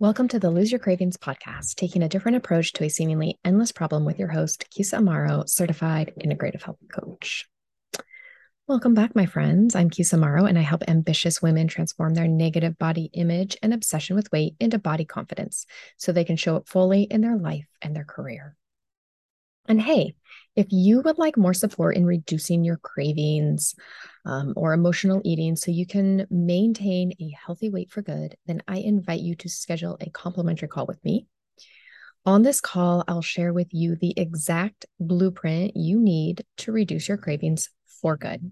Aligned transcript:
Welcome 0.00 0.26
to 0.28 0.40
the 0.40 0.50
Lose 0.50 0.72
Your 0.72 0.80
Cravings 0.80 1.16
podcast, 1.16 1.76
taking 1.76 2.02
a 2.02 2.08
different 2.08 2.36
approach 2.36 2.72
to 2.72 2.84
a 2.84 2.88
seemingly 2.88 3.38
endless 3.44 3.70
problem 3.70 4.04
with 4.04 4.18
your 4.18 4.26
host, 4.26 4.68
Kisa 4.68 4.96
Amaro, 4.96 5.48
certified 5.48 6.12
integrative 6.20 6.62
health 6.62 6.80
coach. 6.92 7.48
Welcome 8.66 8.94
back, 8.94 9.14
my 9.14 9.26
friends. 9.26 9.76
I'm 9.76 9.90
Kisa 9.90 10.16
Amaro, 10.16 10.48
and 10.48 10.58
I 10.58 10.62
help 10.62 10.82
ambitious 10.88 11.40
women 11.40 11.68
transform 11.68 12.14
their 12.14 12.26
negative 12.26 12.76
body 12.76 13.08
image 13.12 13.56
and 13.62 13.72
obsession 13.72 14.16
with 14.16 14.32
weight 14.32 14.56
into 14.58 14.80
body 14.80 15.04
confidence 15.04 15.64
so 15.96 16.10
they 16.10 16.24
can 16.24 16.36
show 16.36 16.56
up 16.56 16.68
fully 16.68 17.04
in 17.04 17.20
their 17.20 17.36
life 17.36 17.68
and 17.80 17.94
their 17.94 18.04
career. 18.04 18.56
And 19.66 19.80
hey, 19.80 20.14
if 20.56 20.66
you 20.70 21.00
would 21.00 21.18
like 21.18 21.36
more 21.36 21.54
support 21.54 21.96
in 21.96 22.06
reducing 22.06 22.64
your 22.64 22.76
cravings 22.76 23.74
um, 24.24 24.52
or 24.56 24.72
emotional 24.72 25.20
eating 25.24 25.56
so 25.56 25.70
you 25.70 25.86
can 25.86 26.26
maintain 26.30 27.12
a 27.20 27.30
healthy 27.30 27.70
weight 27.70 27.90
for 27.90 28.02
good, 28.02 28.36
then 28.46 28.62
I 28.68 28.78
invite 28.78 29.20
you 29.20 29.34
to 29.36 29.48
schedule 29.48 29.96
a 30.00 30.10
complimentary 30.10 30.68
call 30.68 30.86
with 30.86 31.02
me. 31.04 31.26
On 32.26 32.42
this 32.42 32.60
call, 32.60 33.04
I'll 33.06 33.22
share 33.22 33.52
with 33.52 33.68
you 33.72 33.96
the 33.96 34.14
exact 34.16 34.86
blueprint 35.00 35.76
you 35.76 36.00
need 36.00 36.44
to 36.58 36.72
reduce 36.72 37.08
your 37.08 37.18
cravings 37.18 37.68
for 38.00 38.16
good. 38.16 38.50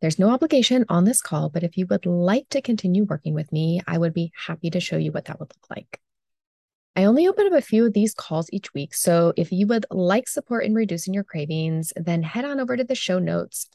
There's 0.00 0.18
no 0.18 0.30
obligation 0.30 0.84
on 0.88 1.04
this 1.04 1.20
call, 1.20 1.48
but 1.48 1.64
if 1.64 1.76
you 1.76 1.86
would 1.86 2.06
like 2.06 2.48
to 2.50 2.62
continue 2.62 3.04
working 3.04 3.34
with 3.34 3.52
me, 3.52 3.80
I 3.86 3.98
would 3.98 4.14
be 4.14 4.32
happy 4.36 4.70
to 4.70 4.80
show 4.80 4.96
you 4.96 5.12
what 5.12 5.26
that 5.26 5.40
would 5.40 5.50
look 5.50 5.70
like. 5.70 6.00
I 6.96 7.04
only 7.04 7.28
open 7.28 7.46
up 7.46 7.52
a 7.52 7.60
few 7.60 7.86
of 7.86 7.92
these 7.92 8.14
calls 8.14 8.48
each 8.52 8.74
week. 8.74 8.94
So 8.94 9.32
if 9.36 9.52
you 9.52 9.66
would 9.68 9.86
like 9.90 10.28
support 10.28 10.64
in 10.64 10.74
reducing 10.74 11.14
your 11.14 11.24
cravings, 11.24 11.92
then 11.96 12.22
head 12.22 12.44
on 12.44 12.58
over 12.58 12.76
to 12.76 12.84
the 12.84 12.94
show 12.94 13.18
notes, 13.18 13.68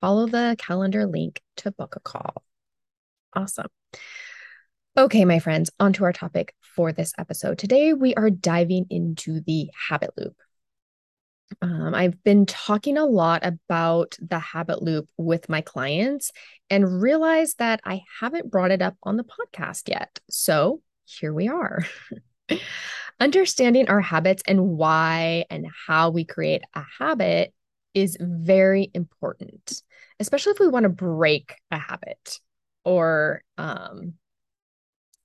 follow 0.00 0.26
the 0.26 0.56
calendar 0.58 1.06
link 1.06 1.40
to 1.58 1.70
book 1.70 1.94
a 1.96 2.00
call. 2.00 2.42
Awesome. 3.34 3.68
Okay, 4.98 5.24
my 5.26 5.38
friends, 5.38 5.70
on 5.78 5.92
to 5.94 6.04
our 6.04 6.12
topic 6.12 6.54
for 6.74 6.90
this 6.90 7.12
episode. 7.18 7.58
Today, 7.58 7.92
we 7.92 8.14
are 8.14 8.30
diving 8.30 8.86
into 8.88 9.40
the 9.40 9.70
habit 9.88 10.10
loop. 10.16 10.36
Um, 11.62 11.94
I've 11.94 12.22
been 12.24 12.46
talking 12.46 12.98
a 12.98 13.04
lot 13.04 13.44
about 13.44 14.16
the 14.20 14.38
habit 14.38 14.82
loop 14.82 15.08
with 15.16 15.48
my 15.48 15.60
clients 15.60 16.32
and 16.70 17.00
realized 17.00 17.58
that 17.58 17.80
I 17.84 18.02
haven't 18.20 18.50
brought 18.50 18.70
it 18.70 18.82
up 18.82 18.96
on 19.02 19.16
the 19.16 19.24
podcast 19.24 19.88
yet. 19.88 20.18
So 20.28 20.82
here 21.04 21.32
we 21.32 21.48
are. 21.48 21.84
Understanding 23.18 23.88
our 23.88 24.00
habits 24.00 24.42
and 24.46 24.76
why 24.76 25.46
and 25.50 25.66
how 25.86 26.10
we 26.10 26.24
create 26.24 26.62
a 26.74 26.84
habit 26.98 27.54
is 27.94 28.16
very 28.20 28.90
important, 28.92 29.82
especially 30.20 30.52
if 30.52 30.60
we 30.60 30.68
want 30.68 30.84
to 30.84 30.90
break 30.90 31.54
a 31.70 31.78
habit 31.78 32.40
or 32.84 33.42
um 33.56 34.14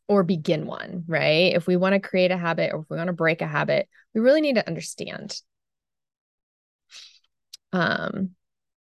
or 0.07 0.23
begin 0.23 0.65
one, 0.65 1.03
right? 1.07 1.53
If 1.53 1.67
we 1.67 1.75
want 1.75 1.93
to 1.93 1.99
create 1.99 2.31
a 2.31 2.37
habit 2.37 2.71
or 2.73 2.79
if 2.81 2.89
we 2.89 2.97
want 2.97 3.07
to 3.07 3.13
break 3.13 3.41
a 3.41 3.47
habit, 3.47 3.87
we 4.13 4.21
really 4.21 4.41
need 4.41 4.55
to 4.55 4.67
understand. 4.67 5.39
Um 7.73 8.31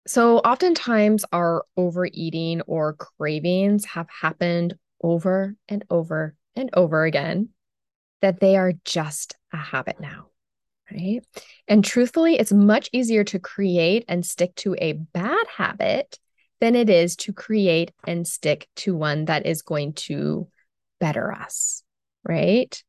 so 0.06 0.38
oftentimes 0.38 1.24
our 1.32 1.64
overeating 1.76 2.62
or 2.62 2.94
cravings 2.94 3.84
have 3.84 4.08
happened 4.08 4.74
over 5.02 5.54
and 5.68 5.84
over 5.90 6.34
and 6.56 6.70
over 6.72 7.04
again 7.04 7.50
that 8.22 8.40
they 8.40 8.56
are 8.56 8.72
just 8.84 9.36
a 9.52 9.56
habit 9.56 10.00
now. 10.00 10.26
Right. 10.90 11.20
And 11.68 11.84
truthfully, 11.84 12.36
it's 12.36 12.52
much 12.52 12.90
easier 12.92 13.22
to 13.24 13.38
create 13.38 14.04
and 14.08 14.26
stick 14.26 14.54
to 14.56 14.74
a 14.80 14.94
bad 14.94 15.46
habit 15.56 16.18
than 16.60 16.74
it 16.74 16.90
is 16.90 17.16
to 17.16 17.32
create 17.32 17.92
and 18.06 18.26
stick 18.26 18.68
to 18.76 18.96
one 18.96 19.26
that 19.26 19.46
is 19.46 19.62
going 19.62 19.92
to 19.94 20.48
better 20.98 21.32
us. 21.32 21.82
Right. 22.24 22.82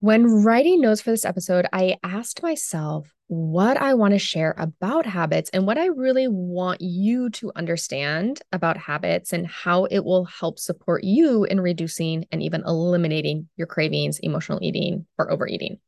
When 0.00 0.44
writing 0.44 0.80
notes 0.80 1.00
for 1.00 1.10
this 1.10 1.24
episode, 1.24 1.66
I 1.72 1.96
asked 2.04 2.40
myself 2.40 3.12
what 3.26 3.76
I 3.76 3.94
want 3.94 4.12
to 4.12 4.18
share 4.18 4.54
about 4.56 5.06
habits 5.06 5.50
and 5.52 5.66
what 5.66 5.76
I 5.76 5.86
really 5.86 6.28
want 6.28 6.80
you 6.80 7.30
to 7.30 7.50
understand 7.56 8.40
about 8.52 8.76
habits 8.76 9.32
and 9.32 9.44
how 9.48 9.86
it 9.86 10.04
will 10.04 10.24
help 10.24 10.60
support 10.60 11.02
you 11.02 11.42
in 11.42 11.60
reducing 11.60 12.26
and 12.30 12.40
even 12.44 12.62
eliminating 12.64 13.48
your 13.56 13.66
cravings, 13.66 14.20
emotional 14.20 14.60
eating, 14.62 15.04
or 15.18 15.32
overeating. 15.32 15.80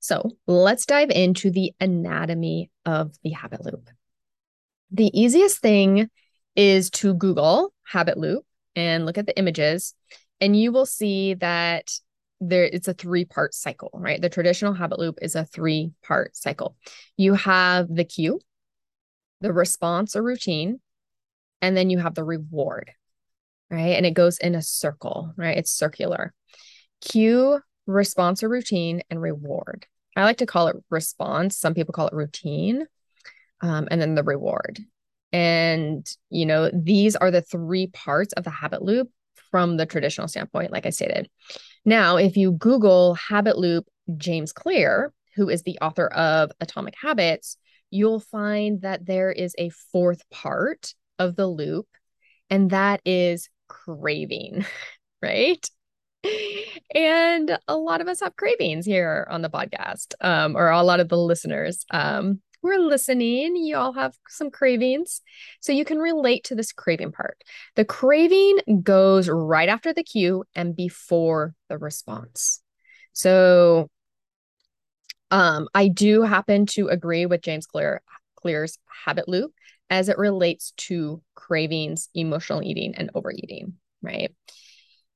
So 0.00 0.36
let's 0.46 0.84
dive 0.84 1.10
into 1.10 1.50
the 1.50 1.72
anatomy 1.80 2.70
of 2.84 3.14
the 3.24 3.30
habit 3.30 3.64
loop. 3.64 3.88
The 4.90 5.10
easiest 5.18 5.60
thing 5.60 6.10
is 6.56 6.90
to 6.90 7.14
Google 7.14 7.72
habit 7.86 8.18
loop 8.18 8.44
and 8.76 9.06
look 9.06 9.16
at 9.16 9.24
the 9.24 9.38
images, 9.38 9.94
and 10.42 10.54
you 10.54 10.72
will 10.72 10.86
see 10.86 11.32
that 11.34 11.90
there 12.40 12.64
it's 12.64 12.88
a 12.88 12.94
three 12.94 13.24
part 13.24 13.54
cycle 13.54 13.90
right? 13.94 14.20
The 14.20 14.28
traditional 14.28 14.74
habit 14.74 14.98
loop 14.98 15.18
is 15.22 15.34
a 15.34 15.44
three 15.44 15.92
part 16.02 16.36
cycle. 16.36 16.76
You 17.16 17.34
have 17.34 17.88
the 17.94 18.04
cue 18.04 18.40
the 19.40 19.52
response 19.52 20.16
or 20.16 20.22
routine 20.22 20.80
and 21.62 21.76
then 21.76 21.90
you 21.90 21.98
have 21.98 22.14
the 22.14 22.24
reward 22.24 22.92
right? 23.70 23.96
And 23.96 24.06
it 24.06 24.14
goes 24.14 24.38
in 24.38 24.54
a 24.54 24.62
circle 24.62 25.32
right? 25.36 25.56
It's 25.56 25.70
circular. 25.70 26.32
Cue 27.00 27.60
response 27.86 28.42
or 28.42 28.48
routine 28.48 29.02
and 29.10 29.20
reward. 29.20 29.86
I 30.16 30.24
like 30.24 30.38
to 30.38 30.46
call 30.46 30.68
it 30.68 30.76
response. 30.90 31.58
Some 31.58 31.74
people 31.74 31.92
call 31.92 32.08
it 32.08 32.14
routine 32.14 32.86
um, 33.60 33.88
and 33.90 34.00
then 34.00 34.14
the 34.14 34.22
reward. 34.22 34.80
And 35.32 36.06
you 36.30 36.46
know 36.46 36.70
these 36.72 37.16
are 37.16 37.30
the 37.30 37.42
three 37.42 37.88
parts 37.88 38.32
of 38.34 38.44
the 38.44 38.50
habit 38.50 38.82
loop 38.82 39.10
from 39.50 39.76
the 39.76 39.86
traditional 39.86 40.28
standpoint 40.28 40.72
like 40.72 40.86
i 40.86 40.90
stated 40.90 41.28
now, 41.86 42.16
if 42.16 42.36
you 42.36 42.52
Google 42.52 43.14
habit 43.14 43.56
loop 43.56 43.86
James 44.16 44.52
Clear, 44.52 45.12
who 45.36 45.48
is 45.48 45.62
the 45.62 45.78
author 45.80 46.08
of 46.08 46.50
Atomic 46.60 46.94
Habits, 47.00 47.56
you'll 47.90 48.20
find 48.20 48.82
that 48.82 49.06
there 49.06 49.30
is 49.30 49.54
a 49.56 49.70
fourth 49.92 50.28
part 50.30 50.94
of 51.20 51.36
the 51.36 51.46
loop, 51.46 51.86
and 52.50 52.70
that 52.70 53.00
is 53.04 53.48
craving, 53.68 54.66
right? 55.22 55.64
And 56.92 57.56
a 57.68 57.76
lot 57.76 58.00
of 58.00 58.08
us 58.08 58.20
have 58.20 58.34
cravings 58.34 58.84
here 58.84 59.26
on 59.30 59.42
the 59.42 59.50
podcast, 59.50 60.14
um, 60.20 60.56
or 60.56 60.70
a 60.70 60.82
lot 60.82 60.98
of 60.98 61.08
the 61.08 61.16
listeners. 61.16 61.84
Um, 61.92 62.40
we're 62.66 62.78
listening. 62.78 63.56
You 63.56 63.76
all 63.76 63.92
have 63.92 64.16
some 64.28 64.50
cravings. 64.50 65.22
So 65.60 65.72
you 65.72 65.84
can 65.84 65.98
relate 65.98 66.44
to 66.44 66.54
this 66.54 66.72
craving 66.72 67.12
part. 67.12 67.42
The 67.76 67.84
craving 67.84 68.82
goes 68.82 69.28
right 69.28 69.68
after 69.68 69.92
the 69.92 70.04
cue 70.04 70.44
and 70.54 70.76
before 70.76 71.54
the 71.68 71.78
response. 71.78 72.60
So 73.12 73.88
um, 75.30 75.68
I 75.74 75.88
do 75.88 76.22
happen 76.22 76.66
to 76.66 76.88
agree 76.88 77.26
with 77.26 77.42
James 77.42 77.66
Clear 77.66 78.02
Clear's 78.36 78.78
habit 79.04 79.28
loop 79.28 79.52
as 79.90 80.08
it 80.08 80.18
relates 80.18 80.72
to 80.76 81.22
cravings, 81.34 82.08
emotional 82.14 82.62
eating, 82.62 82.94
and 82.96 83.10
overeating, 83.14 83.74
right? 84.02 84.34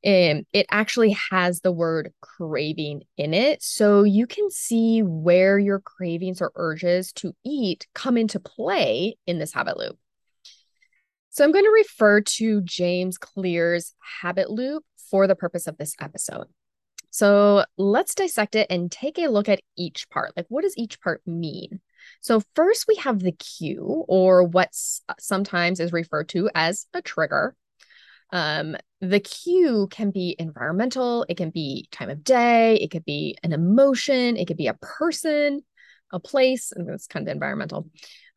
Um, 0.04 0.46
it 0.52 0.66
actually 0.70 1.16
has 1.30 1.60
the 1.60 1.72
word 1.72 2.12
craving 2.20 3.02
in 3.16 3.34
it. 3.34 3.62
So 3.62 4.02
you 4.02 4.26
can 4.26 4.50
see 4.50 5.02
where 5.02 5.58
your 5.58 5.80
cravings 5.80 6.40
or 6.40 6.52
urges 6.54 7.12
to 7.14 7.34
eat 7.44 7.86
come 7.94 8.16
into 8.16 8.40
play 8.40 9.16
in 9.26 9.38
this 9.38 9.52
habit 9.52 9.76
loop. 9.76 9.98
So 11.28 11.44
I'm 11.44 11.52
going 11.52 11.64
to 11.64 11.70
refer 11.70 12.22
to 12.22 12.60
James 12.62 13.18
Clear's 13.18 13.94
habit 14.20 14.50
loop 14.50 14.84
for 15.10 15.26
the 15.26 15.36
purpose 15.36 15.66
of 15.66 15.76
this 15.76 15.94
episode. 16.00 16.46
So 17.10 17.64
let's 17.76 18.14
dissect 18.14 18.54
it 18.54 18.68
and 18.70 18.90
take 18.90 19.18
a 19.18 19.28
look 19.28 19.48
at 19.48 19.60
each 19.76 20.08
part. 20.10 20.32
Like, 20.36 20.46
what 20.48 20.62
does 20.62 20.78
each 20.78 21.00
part 21.00 21.20
mean? 21.26 21.80
So, 22.20 22.40
first, 22.54 22.86
we 22.88 22.94
have 22.96 23.20
the 23.20 23.32
cue, 23.32 24.04
or 24.08 24.44
what 24.44 24.70
sometimes 25.18 25.80
is 25.80 25.92
referred 25.92 26.28
to 26.30 26.48
as 26.54 26.86
a 26.94 27.02
trigger. 27.02 27.54
Um, 28.32 28.76
the 29.00 29.20
cue 29.20 29.88
can 29.90 30.10
be 30.10 30.36
environmental, 30.38 31.24
it 31.28 31.36
can 31.36 31.50
be 31.50 31.88
time 31.90 32.10
of 32.10 32.22
day, 32.22 32.76
it 32.76 32.90
could 32.90 33.04
be 33.04 33.36
an 33.42 33.52
emotion, 33.52 34.36
it 34.36 34.46
could 34.46 34.56
be 34.56 34.68
a 34.68 34.74
person, 34.74 35.62
a 36.12 36.20
place, 36.20 36.72
and 36.72 36.88
it's 36.90 37.06
kind 37.06 37.26
of 37.26 37.32
environmental. 37.32 37.88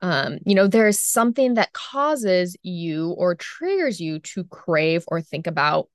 Um, 0.01 0.39
you 0.45 0.55
know, 0.55 0.67
there's 0.67 0.99
something 0.99 1.55
that 1.55 1.73
causes 1.73 2.57
you 2.61 3.11
or 3.11 3.35
triggers 3.35 3.99
you 3.99 4.19
to 4.19 4.43
crave 4.45 5.05
or 5.07 5.21
think 5.21 5.47
about 5.47 5.89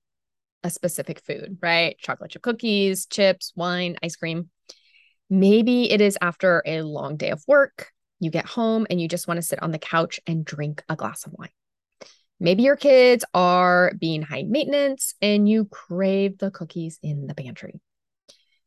a 0.63 0.71
specific 0.71 1.21
food, 1.21 1.59
right? 1.61 1.97
Chocolate 1.99 2.31
chip 2.31 2.43
cookies, 2.43 3.07
chips, 3.07 3.53
wine, 3.55 3.97
ice 4.03 4.17
cream. 4.17 4.51
Maybe 5.31 5.91
it 5.91 6.01
is 6.01 6.19
after 6.21 6.63
a 6.67 6.83
long 6.83 7.17
day 7.17 7.31
of 7.31 7.43
work. 7.47 7.91
You 8.21 8.31
get 8.31 8.47
home 8.47 8.87
and 8.91 9.01
you 9.01 9.09
just 9.09 9.29
want 9.29 9.39
to 9.39 9.43
sit 9.43 9.63
on 9.63 9.71
the 9.71 9.79
couch 9.79 10.21
and 10.27 10.45
drink 10.45 10.83
a 10.89 10.97
glass 10.97 11.27
of 11.27 11.33
wine. 11.33 11.51
Maybe 12.41 12.63
your 12.63 12.77
kids 12.77 13.25
are 13.35 13.93
being 13.99 14.23
high 14.23 14.45
maintenance 14.45 15.15
and 15.21 15.49
you 15.49 15.65
crave 15.67 16.39
the 16.39 16.51
cookies 16.51 16.99
in 17.03 17.27
the 17.27 17.35
pantry. 17.35 17.81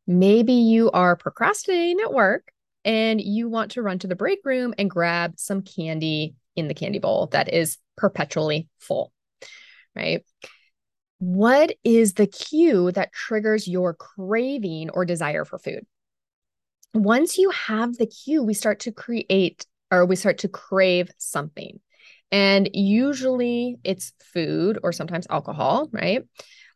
Maybe 0.06 0.53
you 0.53 0.91
are 0.91 1.15
procrastinating 1.15 2.00
at 2.01 2.13
work 2.13 2.51
and 2.83 3.21
you 3.21 3.47
want 3.47 3.71
to 3.71 3.81
run 3.81 4.00
to 4.00 4.07
the 4.07 4.15
break 4.15 4.39
room 4.44 4.73
and 4.77 4.89
grab 4.89 5.33
some 5.38 5.62
candy 5.62 6.35
in 6.56 6.68
the 6.68 6.73
candy 6.73 7.00
bowl 7.00 7.27
that 7.27 7.53
is 7.53 7.77
perpetually 7.95 8.68
full, 8.79 9.13
right? 9.95 10.25
What 11.19 11.75
is 11.83 12.13
the 12.13 12.27
cue 12.27 12.91
that 12.91 13.13
triggers 13.13 13.68
your 13.68 13.94
craving 13.94 14.89
or 14.89 15.06
desire 15.06 15.45
for 15.45 15.59
food? 15.59 15.85
Once 16.94 17.38
you 17.38 17.51
have 17.51 17.95
the 17.95 18.07
cue, 18.07 18.44
we 18.44 18.53
start 18.53 18.81
to 18.81 18.91
create 18.91 19.65
or 19.91 20.06
we 20.06 20.15
start 20.15 20.39
to 20.39 20.50
crave 20.50 21.09
something. 21.18 21.79
And 22.31 22.69
usually 22.74 23.78
it's 23.83 24.13
food 24.33 24.80
or 24.83 24.94
sometimes 24.94 25.28
alcohol, 25.30 25.89
right? 25.92 26.24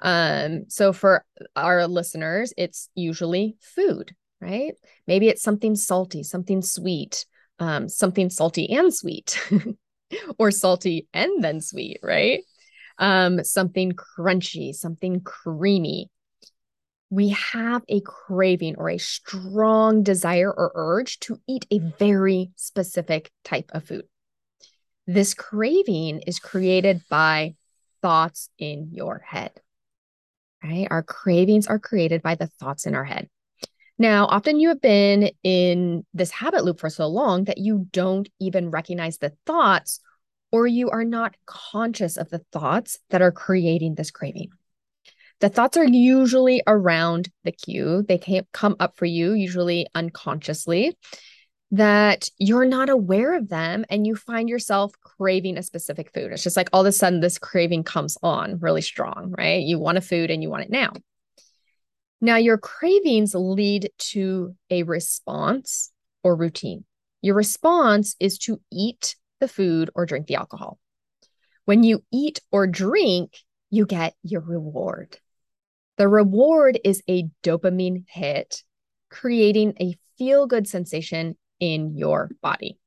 Um, 0.01 0.65
so 0.67 0.91
for 0.91 1.23
our 1.55 1.87
listeners, 1.87 2.53
it's 2.57 2.89
usually 2.95 3.55
food, 3.61 4.13
right? 4.41 4.73
Maybe 5.07 5.29
it's 5.29 5.41
something 5.41 5.75
salty, 5.75 6.23
something 6.23 6.61
sweet, 6.61 7.25
um, 7.59 7.87
something 7.87 8.29
salty 8.29 8.69
and 8.71 8.93
sweet, 8.93 9.41
or 10.37 10.51
salty 10.51 11.07
and 11.13 11.43
then 11.43 11.61
sweet, 11.61 11.99
right? 12.03 12.43
Um, 12.97 13.43
something 13.43 13.93
crunchy, 13.93 14.73
something 14.73 15.21
creamy. 15.21 16.09
We 17.09 17.29
have 17.29 17.83
a 17.87 18.01
craving 18.01 18.75
or 18.77 18.89
a 18.89 18.97
strong 18.97 20.03
desire 20.03 20.51
or 20.51 20.71
urge 20.75 21.19
to 21.21 21.39
eat 21.47 21.65
a 21.71 21.79
very 21.79 22.51
specific 22.55 23.31
type 23.43 23.71
of 23.73 23.85
food. 23.85 24.03
This 25.07 25.33
craving 25.33 26.21
is 26.21 26.39
created 26.39 27.01
by 27.09 27.55
thoughts 28.01 28.49
in 28.57 28.89
your 28.91 29.19
head. 29.19 29.51
Right? 30.63 30.87
Our 30.89 31.03
cravings 31.03 31.67
are 31.67 31.79
created 31.79 32.21
by 32.21 32.35
the 32.35 32.47
thoughts 32.47 32.85
in 32.85 32.95
our 32.95 33.03
head. 33.03 33.29
Now, 33.97 34.25
often 34.25 34.59
you 34.59 34.69
have 34.69 34.81
been 34.81 35.29
in 35.43 36.05
this 36.13 36.31
habit 36.31 36.65
loop 36.65 36.79
for 36.79 36.89
so 36.89 37.07
long 37.07 37.45
that 37.45 37.59
you 37.59 37.87
don't 37.91 38.27
even 38.39 38.71
recognize 38.71 39.17
the 39.17 39.33
thoughts 39.45 40.01
or 40.51 40.67
you 40.67 40.89
are 40.89 41.05
not 41.05 41.35
conscious 41.45 42.17
of 42.17 42.29
the 42.29 42.41
thoughts 42.51 42.99
that 43.09 43.21
are 43.21 43.31
creating 43.31 43.95
this 43.95 44.11
craving. 44.11 44.49
The 45.39 45.49
thoughts 45.49 45.77
are 45.77 45.85
usually 45.85 46.61
around 46.65 47.29
the 47.43 47.51
cue. 47.51 48.03
They 48.07 48.17
can't 48.17 48.47
come 48.51 48.75
up 48.79 48.97
for 48.97 49.05
you, 49.05 49.33
usually 49.33 49.87
unconsciously, 49.93 50.97
that 51.75 52.29
you're 52.37 52.65
not 52.65 52.89
aware 52.89 53.35
of 53.35 53.49
them 53.49 53.85
and 53.89 54.07
you 54.07 54.15
find 54.15 54.47
yourself 54.47 54.93
craving 55.01 55.57
a 55.57 55.63
specific 55.63 56.11
food. 56.13 56.31
It's 56.31 56.43
just 56.43 56.55
like 56.55 56.69
all 56.71 56.81
of 56.81 56.87
a 56.87 56.91
sudden 56.91 57.19
this 57.19 57.37
craving 57.37 57.83
comes 57.83 58.17
on 58.23 58.59
really 58.59 58.81
strong, 58.81 59.33
right? 59.37 59.61
You 59.61 59.77
want 59.79 59.97
a 59.97 60.01
food 60.01 60.31
and 60.31 60.41
you 60.41 60.49
want 60.49 60.63
it 60.63 60.69
now. 60.69 60.93
Now, 62.21 62.37
your 62.37 62.57
cravings 62.57 63.35
lead 63.35 63.89
to 63.97 64.55
a 64.69 64.83
response 64.83 65.91
or 66.23 66.35
routine. 66.35 66.85
Your 67.21 67.35
response 67.35 68.15
is 68.19 68.37
to 68.39 68.61
eat 68.71 69.15
the 69.39 69.47
food 69.47 69.89
or 69.95 70.05
drink 70.05 70.27
the 70.27 70.35
alcohol. 70.35 70.79
When 71.65 71.83
you 71.83 72.03
eat 72.11 72.39
or 72.51 72.67
drink, 72.67 73.37
you 73.69 73.85
get 73.85 74.15
your 74.23 74.41
reward. 74.41 75.17
The 75.97 76.07
reward 76.07 76.79
is 76.83 77.03
a 77.09 77.27
dopamine 77.43 78.05
hit, 78.07 78.63
creating 79.09 79.73
a 79.79 79.97
feel 80.17 80.47
good 80.47 80.67
sensation 80.67 81.35
in 81.73 81.97
your 81.97 82.29
body. 82.41 82.77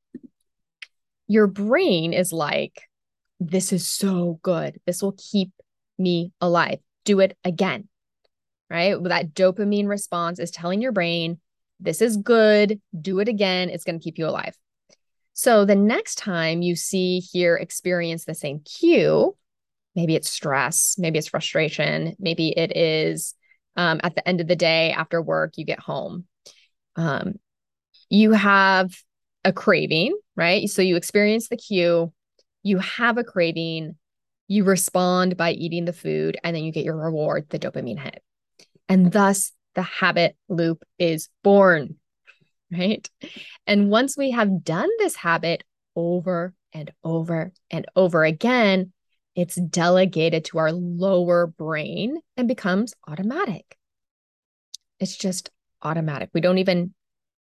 Your 1.27 1.47
brain 1.47 2.13
is 2.13 2.33
like, 2.33 2.83
this 3.41 3.73
is 3.73 3.87
so 3.87 4.39
good. 4.43 4.81
This 4.87 5.03
will 5.03 5.17
keep 5.17 5.51
me 5.99 6.33
alive. 6.41 6.79
Do 7.05 7.21
it 7.21 7.37
again 7.45 7.89
right? 8.71 9.03
That 9.03 9.35
dopamine 9.35 9.89
response 9.89 10.39
is 10.39 10.51
telling 10.51 10.83
your 10.83 10.93
brain, 10.93 11.39
this 11.81 12.03
is 12.03 12.17
good, 12.17 12.81
do 12.99 13.21
it 13.21 13.29
again, 13.29 13.71
it's 13.71 13.85
going 13.85 13.99
to 13.99 14.03
keep 14.03 14.19
you 14.19 14.27
alive. 14.27 14.57
So 15.33 15.65
the 15.65 15.77
next 15.77 16.17
time 16.17 16.63
you 16.63 16.75
see, 16.75 17.21
hear, 17.21 17.57
experience 17.57 18.25
the 18.25 18.35
same 18.35 18.61
cue, 18.61 19.37
maybe 19.95 20.17
it's 20.17 20.29
stress, 20.29 20.97
maybe 20.99 21.19
it's 21.19 21.29
frustration, 21.29 22.17
maybe 22.19 22.49
it 22.49 22.77
is 22.77 23.35
um, 23.77 24.01
at 24.03 24.17
the 24.17 24.29
end 24.29 24.41
of 24.41 24.49
the 24.49 24.57
day 24.57 24.91
after 24.91 25.23
work, 25.23 25.55
you 25.57 25.65
get 25.65 25.79
home. 25.79 26.27
Um, 26.97 27.35
you 28.11 28.33
have 28.33 28.95
a 29.45 29.53
craving, 29.53 30.17
right? 30.37 30.69
So 30.69 30.83
you 30.83 30.97
experience 30.97 31.49
the 31.49 31.57
cue, 31.57 32.13
you 32.63 32.79
have 32.79 33.19
a 33.19 33.25
craving, 33.25 33.97
you 34.47 34.65
respond 34.65 35.37
by 35.37 35.53
eating 35.53 35.85
the 35.85 35.93
food, 35.93 36.39
and 36.43 36.57
then 36.57 36.65
you 36.65 36.73
get 36.73 36.85
your 36.85 36.97
reward, 36.97 37.47
the 37.51 37.59
dopamine 37.59 37.99
hit. 37.99 38.23
And 38.89 39.13
thus 39.13 39.53
the 39.75 39.83
habit 39.83 40.37
loop 40.49 40.83
is 40.99 41.29
born, 41.45 41.97
right? 42.73 43.09
And 43.67 43.91
once 43.91 44.17
we 44.17 44.31
have 44.33 44.65
done 44.65 44.89
this 44.99 45.17
habit 45.17 45.65
over 45.95 46.55
and 46.73 46.91
over 47.05 47.53
and 47.71 47.87
over 47.95 48.25
again, 48.25 48.93
it's 49.35 49.55
delegated 49.55 50.47
to 50.47 50.59
our 50.59 50.73
lower 50.73 51.47
brain 51.47 52.19
and 52.37 52.49
becomes 52.49 52.95
automatic. 53.07 53.77
It's 54.99 55.17
just 55.17 55.51
automatic. 55.83 56.31
We 56.35 56.41
don't 56.41 56.59
even, 56.59 56.93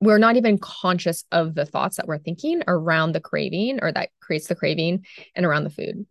we're 0.00 0.18
not 0.18 0.36
even 0.36 0.58
conscious 0.58 1.24
of 1.32 1.54
the 1.54 1.64
thoughts 1.64 1.96
that 1.96 2.06
we're 2.06 2.18
thinking 2.18 2.62
around 2.66 3.12
the 3.12 3.20
craving 3.20 3.78
or 3.82 3.92
that 3.92 4.10
creates 4.20 4.46
the 4.46 4.54
craving 4.54 5.06
and 5.34 5.46
around 5.46 5.64
the 5.64 5.70
food. 5.70 6.06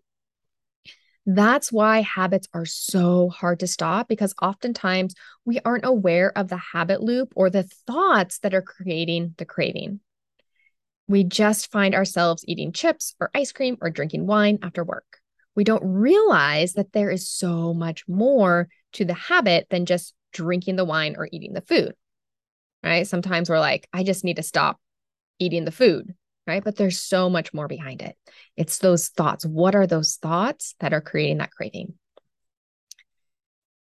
That's 1.28 1.72
why 1.72 2.02
habits 2.02 2.48
are 2.54 2.66
so 2.66 3.30
hard 3.30 3.60
to 3.62 3.68
stop 3.68 4.08
because 4.08 4.36
oftentimes 4.42 5.16
we 5.44 5.60
aren't 5.66 5.86
aware 5.86 6.36
of 6.38 6.50
the 6.50 6.58
habit 6.58 7.02
loop 7.02 7.34
or 7.36 7.50
the 7.50 7.64
thoughts 7.64 8.40
that 8.40 8.54
are 8.54 8.62
creating 8.62 9.34
the 9.38 9.46
craving. 9.46 10.02
We 11.08 11.24
just 11.24 11.72
find 11.72 11.96
ourselves 11.96 12.46
eating 12.48 12.72
chips 12.72 13.16
or 13.20 13.32
ice 13.34 13.52
cream 13.52 13.78
or 13.82 13.90
drinking 13.90 14.28
wine 14.28 14.60
after 14.62 14.84
work. 14.84 15.20
We 15.56 15.64
don't 15.64 15.84
realize 15.84 16.74
that 16.74 16.92
there 16.92 17.10
is 17.10 17.30
so 17.30 17.74
much 17.74 18.08
more 18.08 18.68
to 18.94 19.06
the 19.06 19.14
habit 19.14 19.68
than 19.70 19.86
just 19.86 20.14
drinking 20.32 20.76
the 20.76 20.86
wine 20.86 21.16
or 21.18 21.30
eating 21.32 21.54
the 21.54 21.62
food. 21.62 21.94
Right? 22.86 23.08
Sometimes 23.08 23.50
we're 23.50 23.60
like, 23.60 23.90
I 23.92 24.04
just 24.04 24.24
need 24.24 24.38
to 24.38 24.44
stop 24.44 24.80
eating 25.40 25.66
the 25.66 25.72
food 25.72 26.16
right? 26.48 26.64
But 26.64 26.76
there's 26.76 27.00
so 27.00 27.30
much 27.30 27.54
more 27.54 27.68
behind 27.68 28.02
it. 28.02 28.16
It's 28.56 28.80
those 28.80 29.10
thoughts. 29.10 29.46
What 29.46 29.76
are 29.76 29.88
those 29.88 30.16
thoughts 30.16 30.76
that 30.80 30.94
are 30.94 31.02
creating 31.02 31.40
that 31.40 31.52
craving? 31.52 31.96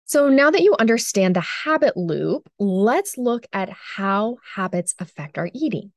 So 0.04 0.28
now 0.28 0.50
that 0.50 0.62
you 0.62 0.76
understand 0.78 1.36
the 1.36 1.40
habit 1.40 1.96
loop, 1.96 2.50
let's 2.58 3.16
look 3.16 3.46
at 3.52 3.70
how 3.70 4.36
habits 4.54 4.94
affect 4.98 5.38
our 5.38 5.48
eating. 5.54 5.92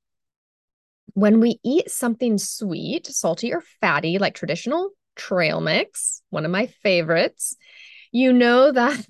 When 1.13 1.39
we 1.39 1.59
eat 1.63 1.89
something 1.91 2.37
sweet, 2.37 3.07
salty, 3.07 3.53
or 3.53 3.61
fatty, 3.81 4.17
like 4.17 4.35
traditional 4.35 4.91
trail 5.15 5.59
mix, 5.59 6.21
one 6.29 6.45
of 6.45 6.51
my 6.51 6.67
favorites, 6.67 7.55
you 8.11 8.31
know 8.31 8.71
that 8.71 9.05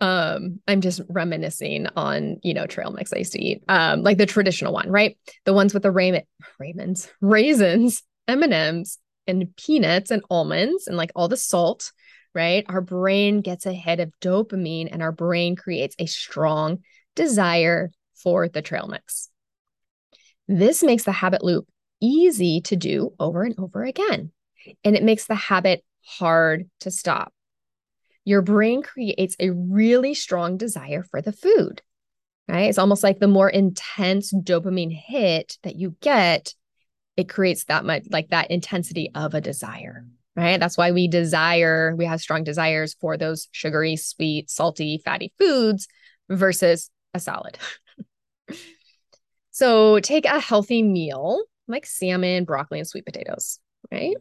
um 0.00 0.60
i'm 0.66 0.80
just 0.80 1.00
reminiscing 1.08 1.86
on 1.96 2.38
you 2.42 2.54
know 2.54 2.66
trail 2.66 2.90
mix 2.90 3.12
i 3.12 3.18
used 3.18 3.32
to 3.32 3.42
eat 3.42 3.62
um 3.68 4.02
like 4.02 4.18
the 4.18 4.26
traditional 4.26 4.72
one 4.72 4.90
right? 4.90 5.18
The 5.44 5.52
ones 5.52 5.74
with 5.74 5.82
the 5.82 5.90
raymond 5.90 6.24
raymonds 6.60 7.10
raisins 7.20 8.02
m&ms 8.28 8.98
and 9.26 9.54
peanuts 9.56 10.10
and 10.10 10.22
almonds 10.30 10.86
and 10.86 10.96
like 10.96 11.12
all 11.14 11.28
the 11.28 11.36
salt 11.36 11.92
right? 12.34 12.64
Our 12.68 12.80
brain 12.80 13.40
gets 13.40 13.66
a 13.66 13.72
hit 13.72 14.00
of 14.00 14.12
dopamine 14.20 14.88
and 14.90 15.02
our 15.02 15.12
brain 15.12 15.56
creates 15.56 15.96
a 15.98 16.06
strong 16.06 16.78
desire 17.16 17.90
for 18.14 18.48
the 18.48 18.62
trail 18.62 18.86
mix. 18.86 19.30
This 20.46 20.82
makes 20.82 21.04
the 21.04 21.12
habit 21.12 21.42
loop 21.42 21.66
easy 22.00 22.60
to 22.62 22.76
do 22.76 23.14
over 23.18 23.42
and 23.42 23.54
over 23.58 23.84
again 23.84 24.32
and 24.84 24.96
it 24.96 25.02
makes 25.02 25.26
the 25.26 25.34
habit 25.34 25.84
hard 26.04 26.68
to 26.80 26.90
stop 26.90 27.32
your 28.24 28.42
brain 28.42 28.82
creates 28.82 29.36
a 29.38 29.50
really 29.50 30.14
strong 30.14 30.56
desire 30.56 31.02
for 31.02 31.22
the 31.22 31.32
food. 31.32 31.82
Right? 32.48 32.68
It's 32.68 32.78
almost 32.78 33.04
like 33.04 33.20
the 33.20 33.28
more 33.28 33.48
intense 33.48 34.32
dopamine 34.32 34.92
hit 34.92 35.56
that 35.62 35.76
you 35.76 35.96
get, 36.00 36.54
it 37.16 37.28
creates 37.28 37.64
that 37.64 37.84
much 37.84 38.04
like 38.10 38.30
that 38.30 38.50
intensity 38.50 39.10
of 39.14 39.34
a 39.34 39.40
desire. 39.40 40.04
Right? 40.36 40.58
That's 40.58 40.76
why 40.76 40.90
we 40.90 41.06
desire, 41.06 41.94
we 41.96 42.06
have 42.06 42.20
strong 42.20 42.44
desires 42.44 42.94
for 43.00 43.16
those 43.16 43.48
sugary, 43.52 43.96
sweet, 43.96 44.50
salty, 44.50 45.00
fatty 45.04 45.32
foods 45.38 45.86
versus 46.28 46.90
a 47.14 47.20
salad. 47.20 47.58
so 49.50 50.00
take 50.00 50.24
a 50.24 50.40
healthy 50.40 50.82
meal 50.82 51.44
like 51.70 51.86
salmon, 51.86 52.44
broccoli, 52.44 52.80
and 52.80 52.88
sweet 52.88 53.06
potatoes, 53.06 53.58
right? 53.90 54.16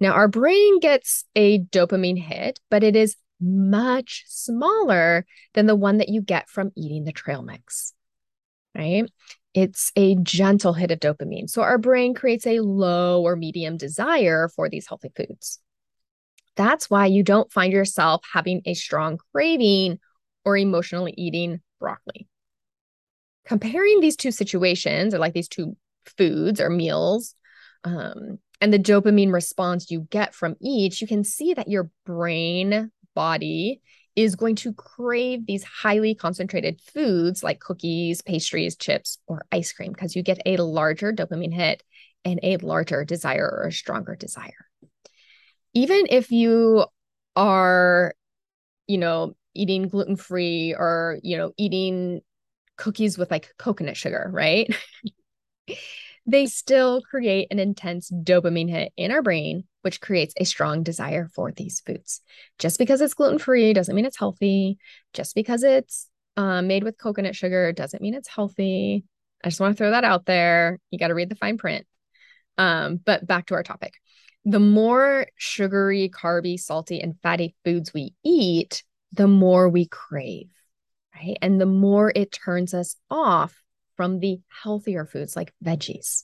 Now, 0.00 0.12
our 0.12 0.26
brain 0.26 0.80
gets 0.80 1.24
a 1.36 1.60
dopamine 1.60 2.18
hit, 2.18 2.58
but 2.70 2.82
it 2.82 2.96
is 2.96 3.16
much 3.40 4.24
smaller 4.26 5.24
than 5.54 5.66
the 5.66 5.76
one 5.76 5.98
that 5.98 6.08
you 6.08 6.20
get 6.20 6.48
from 6.48 6.70
eating 6.76 7.04
the 7.04 7.12
trail 7.12 7.42
mix, 7.42 7.92
right? 8.74 9.04
It's 9.54 9.92
a 9.96 10.16
gentle 10.16 10.72
hit 10.72 10.90
of 10.90 11.00
dopamine. 11.00 11.48
So 11.48 11.62
our 11.62 11.78
brain 11.78 12.14
creates 12.14 12.46
a 12.46 12.60
low 12.60 13.22
or 13.22 13.36
medium 13.36 13.76
desire 13.76 14.48
for 14.48 14.68
these 14.68 14.86
healthy 14.86 15.10
foods. 15.16 15.60
That's 16.56 16.90
why 16.90 17.06
you 17.06 17.22
don't 17.22 17.52
find 17.52 17.72
yourself 17.72 18.24
having 18.32 18.62
a 18.64 18.74
strong 18.74 19.18
craving 19.32 20.00
or 20.44 20.56
emotionally 20.56 21.14
eating 21.16 21.60
broccoli. 21.78 22.26
Comparing 23.46 24.00
these 24.00 24.16
two 24.16 24.30
situations 24.30 25.14
or 25.14 25.18
like 25.18 25.34
these 25.34 25.48
two 25.48 25.76
foods 26.16 26.60
or 26.60 26.68
meals, 26.68 27.34
um, 27.84 28.38
and 28.60 28.72
the 28.72 28.78
dopamine 28.78 29.32
response 29.32 29.90
you 29.90 30.06
get 30.10 30.34
from 30.34 30.56
each, 30.60 31.00
you 31.00 31.06
can 31.06 31.22
see 31.24 31.54
that 31.54 31.68
your 31.68 31.90
brain 32.04 32.90
body 33.14 33.80
is 34.16 34.34
going 34.34 34.56
to 34.56 34.72
crave 34.72 35.46
these 35.46 35.62
highly 35.62 36.14
concentrated 36.14 36.80
foods 36.80 37.42
like 37.42 37.60
cookies, 37.60 38.20
pastries, 38.20 38.76
chips, 38.76 39.18
or 39.26 39.44
ice 39.52 39.72
cream 39.72 39.92
because 39.92 40.16
you 40.16 40.22
get 40.22 40.40
a 40.44 40.56
larger 40.56 41.12
dopamine 41.12 41.54
hit 41.54 41.82
and 42.24 42.40
a 42.42 42.56
larger 42.58 43.04
desire 43.04 43.48
or 43.48 43.68
a 43.68 43.72
stronger 43.72 44.16
desire. 44.16 44.66
Even 45.74 46.06
if 46.10 46.32
you 46.32 46.84
are, 47.36 48.14
you 48.88 48.98
know, 48.98 49.34
eating 49.54 49.88
gluten 49.88 50.16
free 50.16 50.74
or, 50.76 51.18
you 51.22 51.36
know, 51.36 51.52
eating 51.56 52.20
cookies 52.76 53.18
with 53.18 53.30
like 53.30 53.52
coconut 53.58 53.96
sugar, 53.96 54.28
right? 54.32 54.74
they 56.28 56.44
still 56.44 57.00
create 57.00 57.48
an 57.50 57.58
intense 57.58 58.10
dopamine 58.10 58.68
hit 58.68 58.92
in 58.98 59.10
our 59.10 59.22
brain, 59.22 59.64
which 59.80 60.02
creates 60.02 60.34
a 60.36 60.44
strong 60.44 60.82
desire 60.82 61.26
for 61.34 61.52
these 61.52 61.80
foods. 61.80 62.20
Just 62.58 62.78
because 62.78 63.00
it's 63.00 63.14
gluten 63.14 63.38
free 63.38 63.72
doesn't 63.72 63.96
mean 63.96 64.04
it's 64.04 64.18
healthy. 64.18 64.76
Just 65.14 65.34
because 65.34 65.62
it's 65.62 66.06
uh, 66.36 66.60
made 66.60 66.84
with 66.84 66.98
coconut 66.98 67.34
sugar 67.34 67.72
doesn't 67.72 68.02
mean 68.02 68.12
it's 68.12 68.28
healthy. 68.28 69.04
I 69.42 69.48
just 69.48 69.58
want 69.58 69.74
to 69.74 69.78
throw 69.78 69.92
that 69.92 70.04
out 70.04 70.26
there. 70.26 70.78
You 70.90 70.98
got 70.98 71.08
to 71.08 71.14
read 71.14 71.30
the 71.30 71.34
fine 71.34 71.56
print. 71.56 71.86
Um, 72.58 72.98
but 72.98 73.26
back 73.26 73.46
to 73.46 73.54
our 73.54 73.62
topic. 73.62 73.94
The 74.44 74.60
more 74.60 75.28
sugary, 75.38 76.10
carby, 76.10 76.60
salty, 76.60 77.00
and 77.00 77.18
fatty 77.22 77.54
foods 77.64 77.94
we 77.94 78.12
eat, 78.22 78.82
the 79.12 79.28
more 79.28 79.70
we 79.70 79.86
crave, 79.86 80.50
right? 81.14 81.38
And 81.40 81.58
the 81.58 81.66
more 81.66 82.12
it 82.14 82.32
turns 82.32 82.74
us 82.74 82.96
off 83.10 83.54
from 83.98 84.20
the 84.20 84.40
healthier 84.62 85.04
foods 85.04 85.34
like 85.34 85.52
veggies, 85.62 86.22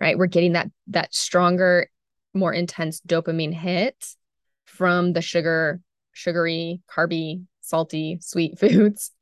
right? 0.00 0.16
We're 0.16 0.26
getting 0.26 0.54
that 0.54 0.70
that 0.88 1.14
stronger, 1.14 1.88
more 2.32 2.52
intense 2.52 3.00
dopamine 3.06 3.52
hit 3.52 4.16
from 4.64 5.12
the 5.12 5.20
sugar, 5.20 5.82
sugary, 6.12 6.80
carby, 6.90 7.44
salty, 7.60 8.18
sweet 8.22 8.58
foods 8.58 9.12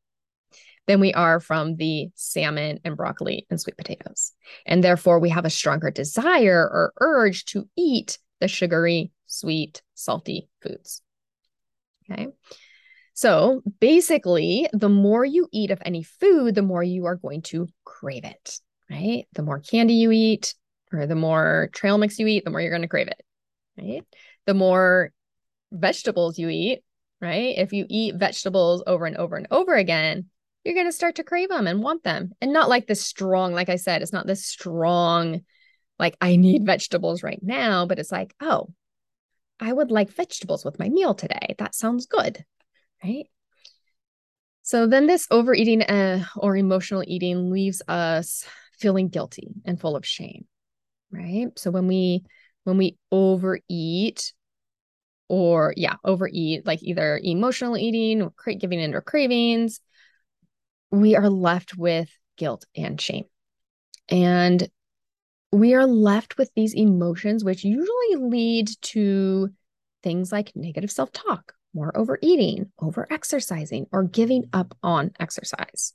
than 0.87 1.00
we 1.00 1.12
are 1.12 1.40
from 1.40 1.75
the 1.75 2.09
salmon 2.14 2.78
and 2.85 2.97
broccoli 2.97 3.47
and 3.50 3.61
sweet 3.61 3.76
potatoes. 3.76 4.33
And 4.64 4.83
therefore, 4.83 5.19
we 5.19 5.31
have 5.31 5.45
a 5.45 5.50
stronger 5.50 5.90
desire 5.90 6.62
or 6.62 6.93
urge 7.00 7.47
to 7.47 7.69
eat 7.76 8.19
the 8.40 8.47
sugary, 8.47 9.11
sweet, 9.26 9.83
salty 9.95 10.49
foods. 10.62 11.02
Okay. 12.09 12.28
So 13.19 13.63
basically, 13.81 14.69
the 14.73 14.89
more 14.89 15.25
you 15.25 15.49
eat 15.51 15.73
of 15.73 15.83
any 15.85 16.05
food, 16.05 16.55
the 16.55 16.63
more 16.63 16.85
you 16.85 17.07
are 17.07 17.17
going 17.17 17.43
to 17.51 17.67
crave 17.85 18.25
it, 18.25 18.61
right? 18.89 19.27
The 19.33 19.43
more 19.43 19.59
candy 19.59 19.95
you 19.95 20.13
eat 20.13 20.55
or 20.93 21.05
the 21.05 21.17
more 21.17 21.69
trail 21.73 21.99
mix 21.99 22.21
you 22.21 22.29
eat, 22.29 22.45
the 22.45 22.53
more 22.53 22.61
you're 22.61 22.71
going 22.71 22.83
to 22.83 22.87
crave 22.87 23.09
it, 23.09 23.21
right? 23.77 24.05
The 24.47 24.55
more 24.55 25.11
vegetables 25.73 26.39
you 26.39 26.49
eat, 26.49 26.85
right? 27.21 27.59
If 27.59 27.73
you 27.73 27.87
eat 27.89 28.15
vegetables 28.15 28.85
over 28.87 29.05
and 29.05 29.17
over 29.17 29.35
and 29.35 29.49
over 29.51 29.75
again, 29.75 30.27
you're 30.63 30.77
going 30.77 30.87
to 30.87 30.93
start 30.93 31.17
to 31.17 31.25
crave 31.25 31.49
them 31.49 31.67
and 31.67 31.83
want 31.83 32.05
them. 32.05 32.31
And 32.41 32.53
not 32.53 32.69
like 32.69 32.87
this 32.87 33.05
strong, 33.05 33.53
like 33.53 33.69
I 33.69 33.77
said, 33.77 34.01
it's 34.01 34.13
not 34.13 34.29
this 34.29 34.47
strong, 34.47 35.41
like 35.99 36.17
I 36.21 36.37
need 36.37 36.65
vegetables 36.65 37.25
right 37.25 37.41
now, 37.43 37.85
but 37.85 37.99
it's 37.99 38.13
like, 38.13 38.33
oh, 38.41 38.69
I 39.59 39.73
would 39.73 39.91
like 39.91 40.13
vegetables 40.13 40.65
with 40.65 40.79
my 40.79 40.89
meal 40.89 41.17
today. 41.17 41.57
That 41.59 41.75
sounds 41.75 42.07
good, 42.07 42.45
right? 43.02 43.26
So 44.62 44.87
then 44.87 45.07
this 45.07 45.26
overeating 45.31 45.83
uh, 45.83 46.25
or 46.37 46.57
emotional 46.57 47.02
eating 47.07 47.50
leaves 47.50 47.81
us 47.88 48.45
feeling 48.78 49.09
guilty 49.09 49.49
and 49.64 49.81
full 49.81 49.97
of 49.97 50.05
shame, 50.05 50.47
right? 51.11 51.47
So 51.57 51.71
when 51.71 51.87
we 51.87 52.25
when 52.64 52.76
we 52.76 52.99
overeat 53.11 54.35
or 55.28 55.73
yeah, 55.76 55.95
overeat 56.05 56.67
like 56.67 56.83
either 56.83 57.19
emotional 57.23 57.78
eating 57.78 58.21
or 58.21 58.31
cra- 58.31 58.57
giving 58.57 58.78
in 58.78 58.87
into 58.87 59.00
cravings, 59.00 59.81
we 60.90 61.17
are 61.17 61.31
left 61.31 61.76
with 61.76 62.11
guilt 62.37 62.67
and 62.76 63.00
shame. 63.00 63.25
And 64.11 64.69
we 65.50 65.75
are 65.75 65.87
left 65.87 66.37
with 66.37 66.50
these 66.55 66.75
emotions 66.75 67.43
which 67.43 67.64
usually 67.64 68.17
lead 68.17 68.69
to 68.83 69.49
things 70.02 70.31
like 70.31 70.52
negative 70.55 70.90
self-talk 70.90 71.55
more 71.75 71.97
overeating, 71.97 72.71
over 72.81 73.07
exercising, 73.11 73.87
or 73.93 74.03
giving 74.05 74.49
up 74.53 74.77
on 74.83 75.13
exercise, 75.21 75.93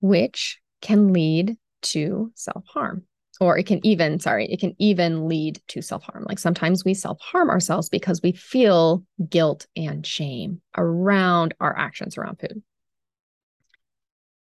which 0.00 0.60
can 0.80 1.12
lead 1.12 1.56
to 1.82 2.32
self 2.34 2.64
harm. 2.66 3.04
Or 3.40 3.56
it 3.56 3.64
can 3.66 3.84
even, 3.86 4.20
sorry, 4.20 4.52
it 4.52 4.60
can 4.60 4.74
even 4.78 5.26
lead 5.26 5.62
to 5.68 5.80
self 5.80 6.02
harm. 6.02 6.26
Like 6.28 6.38
sometimes 6.38 6.84
we 6.84 6.92
self 6.92 7.18
harm 7.20 7.48
ourselves 7.48 7.88
because 7.88 8.20
we 8.22 8.32
feel 8.32 9.04
guilt 9.28 9.66
and 9.76 10.06
shame 10.06 10.60
around 10.76 11.54
our 11.58 11.76
actions 11.76 12.18
around 12.18 12.38
food. 12.40 12.62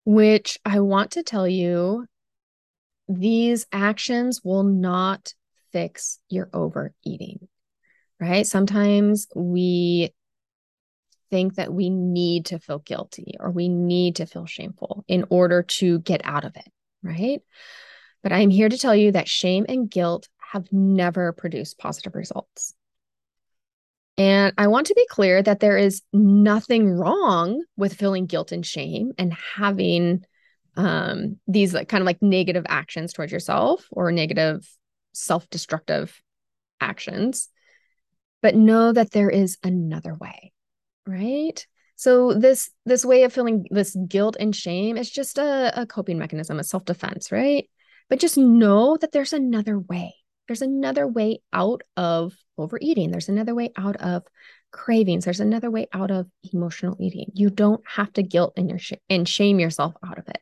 Which 0.06 0.58
I 0.66 0.82
want 0.82 1.12
to 1.12 1.24
tell 1.24 1.48
you, 1.48 2.08
these 3.08 3.66
actions 3.72 4.42
will 4.44 4.64
not 4.64 5.34
fix 5.72 6.20
your 6.30 6.50
overeating 6.54 7.48
right? 8.20 8.46
Sometimes 8.46 9.28
we 9.36 10.14
think 11.30 11.56
that 11.56 11.74
we 11.74 11.90
need 11.90 12.48
to 12.48 12.60
feel 12.60 12.80
guilty 12.80 13.36
or 13.40 13.52
we 13.52 13.70
need 13.70 14.18
to 14.18 14.26
feel 14.26 14.46
shameful 14.46 15.04
in 15.08 15.26
order 15.30 15.64
to 15.64 16.00
get 16.00 16.22
out 16.24 16.44
of 16.44 16.56
it, 16.56 16.68
right? 17.04 17.42
But 18.24 18.34
I'm 18.34 18.50
here 18.50 18.68
to 18.68 18.78
tell 18.78 18.96
you 18.96 19.12
that 19.12 19.28
shame 19.28 19.66
and 19.70 19.90
guilt 19.90 20.28
have 20.40 20.72
never 20.72 21.32
produced 21.32 21.78
positive 21.78 22.16
results. 22.16 22.74
And 24.18 24.54
I 24.58 24.68
want 24.68 24.88
to 24.88 24.96
be 24.96 25.06
clear 25.10 25.42
that 25.42 25.62
there 25.62 25.78
is 25.78 26.02
nothing 26.12 26.90
wrong 26.90 27.64
with 27.78 27.94
feeling 27.94 28.26
guilt 28.26 28.52
and 28.52 28.66
shame 28.66 29.14
and 29.18 29.32
having 29.34 30.26
um, 30.76 31.38
these 31.48 31.74
like, 31.74 31.88
kind 31.88 32.02
of 32.02 32.06
like 32.06 32.22
negative 32.22 32.66
actions 32.68 33.14
towards 33.14 33.32
yourself 33.32 33.88
or 33.92 34.12
negative 34.12 34.68
self 35.14 35.50
destructive 35.50 36.22
actions 36.82 37.50
but 38.42 38.56
know 38.56 38.92
that 38.92 39.12
there 39.12 39.30
is 39.30 39.58
another 39.64 40.16
way 40.16 40.52
right? 41.10 41.66
So 41.96 42.34
this 42.34 42.70
this 42.86 43.04
way 43.04 43.24
of 43.24 43.34
feeling 43.34 43.66
this 43.72 43.96
guilt 44.08 44.38
and 44.40 44.56
shame 44.56 44.96
is 44.96 45.10
just 45.10 45.38
a, 45.38 45.82
a 45.82 45.86
coping 45.86 46.18
mechanism 46.18 46.60
a 46.60 46.64
self-defense 46.64 47.32
right? 47.32 47.70
But 48.10 48.20
just 48.20 48.38
know 48.38 48.98
that 48.98 49.12
there's 49.12 49.34
another 49.34 49.78
way. 49.78 50.16
There's 50.48 50.62
another 50.62 51.08
way 51.08 51.42
out 51.54 51.82
of 51.98 52.34
overeating. 52.58 53.12
There's 53.12 53.30
another 53.30 53.54
way 53.54 53.72
out 53.78 53.98
of 53.98 54.24
cravings. 54.72 55.26
There's 55.26 55.40
another 55.40 55.70
way 55.70 55.88
out 55.94 56.10
of 56.10 56.28
emotional 56.54 56.98
eating. 57.00 57.32
You 57.34 57.50
don't 57.50 57.84
have 57.88 58.12
to 58.14 58.24
guilt 58.24 58.54
and 58.58 58.70
your 58.70 58.80
sh- 58.80 58.94
and 59.10 59.28
shame 59.28 59.60
yourself 59.60 59.94
out 60.06 60.18
of 60.18 60.28
it. 60.28 60.40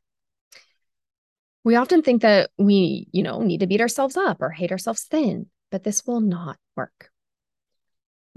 We 1.64 1.76
often 1.76 2.04
think 2.04 2.22
that 2.22 2.52
we 2.58 3.08
you 3.12 3.24
know 3.24 3.42
need 3.42 3.62
to 3.62 3.68
beat 3.68 3.82
ourselves 3.82 4.16
up 4.16 4.42
or 4.42 4.50
hate 4.50 4.72
ourselves 4.72 5.04
thin 5.04 5.48
but 5.70 5.84
this 5.84 6.06
will 6.06 6.22
not 6.22 6.58
work 6.78 7.10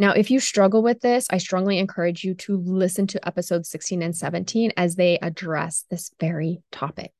now, 0.01 0.13
if 0.13 0.31
you 0.31 0.41
struggle 0.41 0.83
with 0.83 1.01
this, 1.01 1.27
I 1.29 1.37
strongly 1.37 1.79
encourage 1.79 2.25
you 2.25 2.33
to 2.37 2.57
listen 2.57 3.07
to 3.09 3.29
episodes 3.29 3.69
16 3.69 4.01
and 4.01 4.17
17 4.17 4.73
as 4.79 4.97
they 4.97 5.19
address 5.19 5.85
this 5.91 6.11
very 6.19 6.63
topic. 6.73 7.13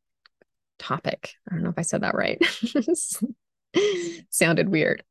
Topic. 0.79 1.35
I 1.47 1.55
don't 1.55 1.63
know 1.63 1.69
if 1.69 1.79
I 1.79 1.83
said 1.83 2.03
that 2.03 2.15
right. 2.15 2.43
Sounded 4.31 4.71
weird. 4.71 5.05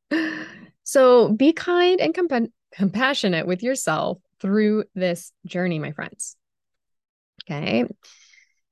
So 0.84 1.32
be 1.32 1.54
kind 1.54 2.02
and 2.02 2.16
comp- 2.16 2.52
compassionate 2.74 3.46
with 3.46 3.62
yourself 3.62 4.18
through 4.42 4.86
this 4.96 5.32
journey, 5.46 5.78
my 5.78 5.92
friends. 5.92 6.36
Okay. 7.44 7.86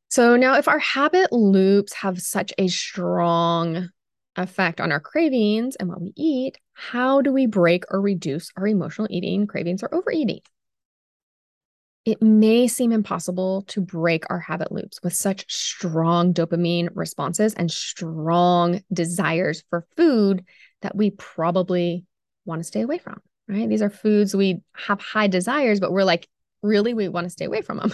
So 0.10 0.38
now, 0.38 0.56
if 0.56 0.68
our 0.68 0.80
habit 0.80 1.32
loops 1.32 1.94
have 1.94 2.20
such 2.20 2.52
a 2.58 2.68
strong 2.68 3.90
effect 4.36 4.82
on 4.82 4.92
our 4.92 5.00
cravings 5.00 5.76
and 5.76 5.88
what 5.88 6.02
we 6.02 6.14
eat, 6.16 6.58
how 6.78 7.22
do 7.24 7.34
we 7.34 7.48
break 7.48 7.86
or 7.90 8.00
reduce 8.00 8.52
our 8.56 8.68
emotional 8.68 9.08
eating, 9.10 9.48
cravings, 9.48 9.82
or 9.82 9.94
overeating? 9.94 10.42
It 12.06 12.22
may 12.22 12.68
seem 12.68 12.92
impossible 12.92 13.64
to 13.70 13.82
break 13.82 14.26
our 14.30 14.40
habit 14.40 14.72
loops 14.72 15.02
with 15.02 15.14
such 15.14 15.52
strong 15.52 16.36
dopamine 16.36 16.90
responses 16.94 17.56
and 17.56 17.72
strong 17.72 18.84
desires 18.94 19.64
for 19.72 19.88
food 19.98 20.46
that 20.84 20.96
we 20.96 21.10
probably 21.10 22.06
want 22.46 22.60
to 22.60 22.64
stay 22.64 22.82
away 22.82 23.00
from, 23.00 23.20
right? 23.48 23.68
These 23.68 23.82
are 23.82 23.90
foods 23.90 24.36
we 24.36 24.62
have 24.74 25.02
high 25.02 25.28
desires, 25.28 25.80
but 25.80 25.92
we're 25.92 26.04
like, 26.04 26.30
really, 26.62 26.94
we 26.94 27.10
want 27.10 27.26
to 27.26 27.32
stay 27.32 27.46
away 27.46 27.64
from 27.64 27.80
them. 27.80 27.94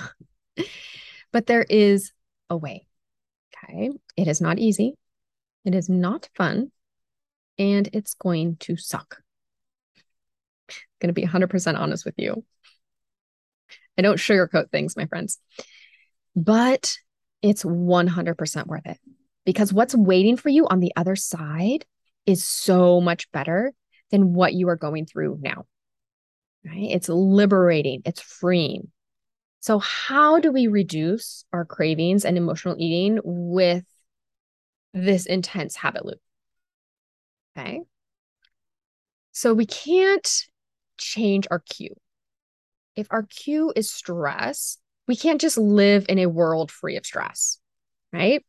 but 1.31 1.47
there 1.47 1.65
is 1.67 2.11
a 2.49 2.57
way. 2.57 2.85
Okay. 3.63 3.91
It 4.17 4.27
is 4.27 4.41
not 4.41 4.59
easy. 4.59 4.95
It 5.63 5.73
is 5.73 5.87
not 5.87 6.27
fun 6.35 6.69
and 7.57 7.89
it's 7.93 8.13
going 8.13 8.57
to 8.57 8.77
suck. 8.77 9.17
I'm 10.69 10.83
going 11.01 11.13
to 11.13 11.13
be 11.13 11.25
100% 11.25 11.77
honest 11.77 12.05
with 12.05 12.15
you. 12.17 12.43
I 13.97 14.01
don't 14.01 14.17
sugarcoat 14.17 14.71
things, 14.71 14.97
my 14.97 15.05
friends, 15.05 15.39
but 16.35 16.93
it's 17.41 17.63
100% 17.63 18.67
worth 18.67 18.85
it 18.85 18.97
because 19.45 19.73
what's 19.73 19.95
waiting 19.95 20.37
for 20.37 20.49
you 20.49 20.67
on 20.67 20.79
the 20.79 20.93
other 20.95 21.15
side 21.15 21.85
is 22.25 22.43
so 22.43 23.01
much 23.01 23.31
better 23.31 23.73
than 24.11 24.33
what 24.33 24.53
you 24.53 24.69
are 24.69 24.75
going 24.75 25.05
through 25.05 25.39
now. 25.41 25.65
Right? 26.65 26.89
It's 26.91 27.09
liberating, 27.09 28.01
it's 28.05 28.21
freeing. 28.21 28.89
So, 29.59 29.79
how 29.79 30.39
do 30.39 30.51
we 30.51 30.67
reduce 30.67 31.45
our 31.53 31.65
cravings 31.65 32.25
and 32.25 32.37
emotional 32.37 32.75
eating 32.77 33.19
with 33.23 33.83
this 34.93 35.25
intense 35.25 35.75
habit 35.75 36.05
loop? 36.05 36.19
Okay. 37.57 37.81
So, 39.31 39.53
we 39.53 39.65
can't 39.65 40.45
change 40.97 41.47
our 41.49 41.59
cue. 41.59 41.95
If 42.95 43.07
our 43.09 43.23
cue 43.23 43.73
is 43.75 43.89
stress, 43.89 44.77
we 45.07 45.15
can't 45.15 45.41
just 45.41 45.57
live 45.57 46.05
in 46.07 46.19
a 46.19 46.27
world 46.27 46.71
free 46.71 46.97
of 46.97 47.05
stress, 47.05 47.59
right? 48.11 48.45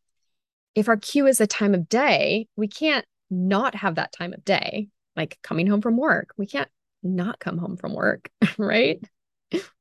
If 0.74 0.88
our 0.88 0.96
cue 0.96 1.26
is 1.26 1.40
a 1.40 1.46
time 1.46 1.74
of 1.74 1.88
day, 1.88 2.48
we 2.56 2.68
can't 2.68 3.06
not 3.30 3.74
have 3.74 3.94
that 3.94 4.12
time 4.12 4.32
of 4.32 4.44
day, 4.44 4.88
like 5.16 5.38
coming 5.42 5.66
home 5.66 5.80
from 5.80 5.96
work. 5.96 6.34
We 6.36 6.46
can't 6.46 6.68
not 7.02 7.38
come 7.38 7.58
home 7.58 7.76
from 7.76 7.94
work, 7.94 8.30
right? 8.58 9.02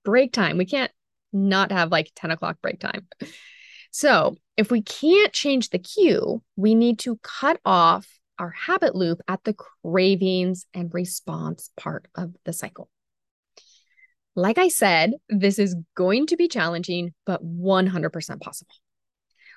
break 0.04 0.34
time. 0.34 0.58
We 0.58 0.66
can't 0.66 0.92
not 1.32 1.72
have 1.72 1.92
like 1.92 2.12
10 2.16 2.32
o'clock 2.32 2.58
break 2.62 2.80
time. 2.80 3.08
So 3.92 4.36
if 4.58 4.72
we 4.72 4.82
can't 4.82 5.34
change 5.34 5.70
the 5.70 5.80
cue, 5.80 6.44
we 6.56 6.76
need 6.76 7.00
to 7.00 7.20
cut 7.22 7.60
off 7.66 8.08
our 8.40 8.52
habit 8.52 8.96
loop 8.96 9.22
at 9.28 9.44
the 9.44 9.56
cravings 9.84 10.66
and 10.74 10.94
response 10.94 11.70
part 11.78 12.08
of 12.16 12.34
the 12.46 12.54
cycle. 12.54 12.90
Like 14.36 14.58
I 14.58 14.68
said, 14.68 15.14
this 15.30 15.60
is 15.60 15.76
going 15.96 16.28
to 16.28 16.38
be 16.38 16.48
challenging, 16.48 17.14
but 17.26 17.44
100% 17.44 18.42
possible. 18.42 18.76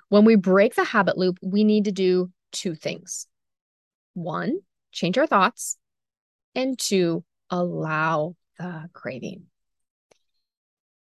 When 0.08 0.24
we 0.24 0.36
break 0.36 0.74
the 0.74 0.84
habit 0.84 1.16
loop, 1.16 1.38
we 1.42 1.64
need 1.64 1.86
to 1.86 1.92
do 1.92 2.30
two 2.52 2.74
things 2.74 3.26
one, 4.14 4.60
change 4.92 5.18
our 5.18 5.26
thoughts, 5.26 5.76
and 6.54 6.78
two, 6.78 7.24
allow 7.50 8.34
the 8.58 8.88
craving. 8.92 9.44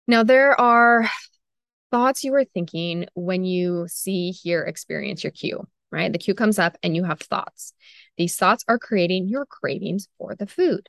Now, 0.07 0.23
there 0.23 0.59
are 0.59 1.09
thoughts 1.91 2.25
you 2.25 2.35
are 2.35 2.45
thinking 2.45 3.07
when 3.15 3.45
you 3.45 3.87
see, 3.89 4.31
hear, 4.31 4.63
experience 4.63 5.23
your 5.23 5.31
cue, 5.31 5.67
right? 5.95 6.13
The 6.13 6.19
cue 6.19 6.35
comes 6.35 6.59
up 6.59 6.77
and 6.83 6.95
you 6.95 7.05
have 7.05 7.21
thoughts. 7.21 7.73
These 8.17 8.37
thoughts 8.37 8.65
are 8.69 8.79
creating 8.79 9.29
your 9.29 9.47
cravings 9.47 10.09
for 10.19 10.35
the 10.35 10.47
food. 10.47 10.89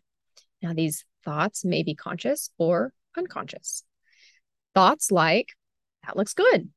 Now, 0.62 0.74
these 0.74 1.06
thoughts 1.24 1.64
may 1.64 1.84
be 1.84 1.96
conscious 1.96 2.50
or 2.58 2.94
unconscious. 3.18 3.84
Thoughts 4.74 5.12
like, 5.12 5.50
that 6.06 6.18
looks 6.18 6.34
good. 6.34 6.70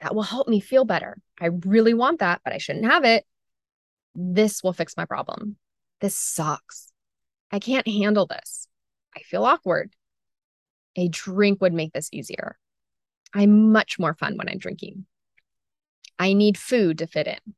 That 0.00 0.14
will 0.14 0.22
help 0.22 0.48
me 0.48 0.60
feel 0.60 0.84
better. 0.84 1.16
I 1.40 1.46
really 1.46 1.94
want 1.94 2.20
that, 2.20 2.40
but 2.44 2.52
I 2.52 2.58
shouldn't 2.58 2.86
have 2.86 3.04
it. 3.04 3.24
This 4.14 4.62
will 4.62 4.72
fix 4.72 4.96
my 4.96 5.04
problem. 5.04 5.56
This 6.00 6.16
sucks. 6.16 6.92
I 7.50 7.58
can't 7.58 7.86
handle 7.86 8.26
this. 8.26 8.66
I 9.16 9.20
feel 9.20 9.44
awkward. 9.44 9.92
A 10.96 11.08
drink 11.08 11.60
would 11.60 11.72
make 11.72 11.92
this 11.92 12.08
easier. 12.12 12.58
I'm 13.32 13.72
much 13.72 13.98
more 13.98 14.14
fun 14.14 14.36
when 14.36 14.48
I'm 14.48 14.58
drinking. 14.58 15.06
I 16.22 16.34
need 16.34 16.56
food 16.56 16.98
to 16.98 17.08
fit 17.08 17.26
in. 17.26 17.54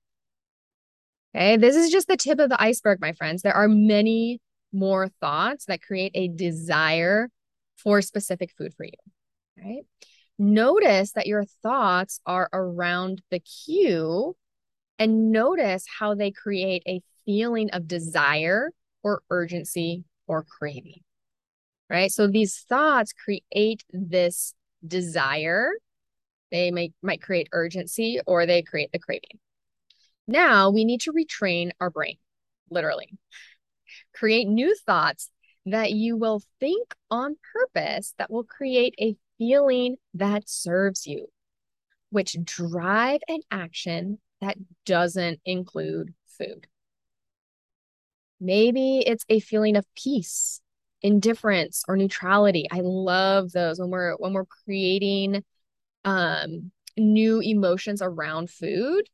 Okay, 1.36 1.58
this 1.58 1.76
is 1.76 1.90
just 1.90 2.08
the 2.08 2.16
tip 2.16 2.38
of 2.38 2.48
the 2.48 2.62
iceberg, 2.62 2.98
my 2.98 3.12
friends. 3.12 3.42
There 3.42 3.52
are 3.52 3.68
many 3.68 4.40
more 4.72 5.08
thoughts 5.20 5.66
that 5.66 5.82
create 5.82 6.12
a 6.14 6.28
desire 6.28 7.28
for 7.76 8.00
specific 8.00 8.52
food 8.56 8.72
for 8.74 8.84
you. 8.84 8.92
Right? 9.62 9.82
Notice 10.38 11.12
that 11.12 11.26
your 11.26 11.44
thoughts 11.62 12.20
are 12.24 12.48
around 12.54 13.20
the 13.30 13.40
cue 13.40 14.34
and 14.98 15.30
notice 15.30 15.84
how 15.98 16.14
they 16.14 16.30
create 16.30 16.84
a 16.88 17.02
feeling 17.26 17.68
of 17.72 17.86
desire 17.86 18.70
or 19.02 19.20
urgency 19.28 20.04
or 20.26 20.42
craving. 20.42 21.02
Right? 21.90 22.10
So 22.10 22.28
these 22.28 22.64
thoughts 22.66 23.12
create 23.12 23.84
this 23.90 24.54
desire. 24.86 25.72
They 26.54 26.70
might 26.70 27.20
create 27.20 27.48
urgency 27.50 28.20
or 28.28 28.46
they 28.46 28.62
create 28.62 28.92
the 28.92 29.00
craving. 29.00 29.40
Now 30.28 30.70
we 30.70 30.84
need 30.84 31.00
to 31.00 31.12
retrain 31.12 31.72
our 31.80 31.90
brain, 31.90 32.18
literally. 32.70 33.18
Create 34.14 34.46
new 34.46 34.76
thoughts 34.86 35.32
that 35.66 35.90
you 35.90 36.16
will 36.16 36.42
think 36.60 36.94
on 37.10 37.38
purpose 37.52 38.14
that 38.18 38.30
will 38.30 38.44
create 38.44 38.94
a 39.00 39.16
feeling 39.36 39.96
that 40.14 40.48
serves 40.48 41.08
you, 41.08 41.26
which 42.10 42.36
drive 42.44 43.20
an 43.26 43.40
action 43.50 44.20
that 44.40 44.56
doesn't 44.86 45.40
include 45.44 46.14
food. 46.38 46.68
Maybe 48.38 49.00
it's 49.00 49.24
a 49.28 49.40
feeling 49.40 49.74
of 49.74 49.86
peace, 49.96 50.60
indifference, 51.02 51.82
or 51.88 51.96
neutrality. 51.96 52.68
I 52.70 52.78
love 52.80 53.50
those 53.50 53.80
when 53.80 53.90
we're 53.90 54.14
when 54.18 54.34
we're 54.34 54.44
creating 54.44 55.42
um 56.04 56.70
new 56.96 57.40
emotions 57.40 58.02
around 58.02 58.50
food. 58.50 59.08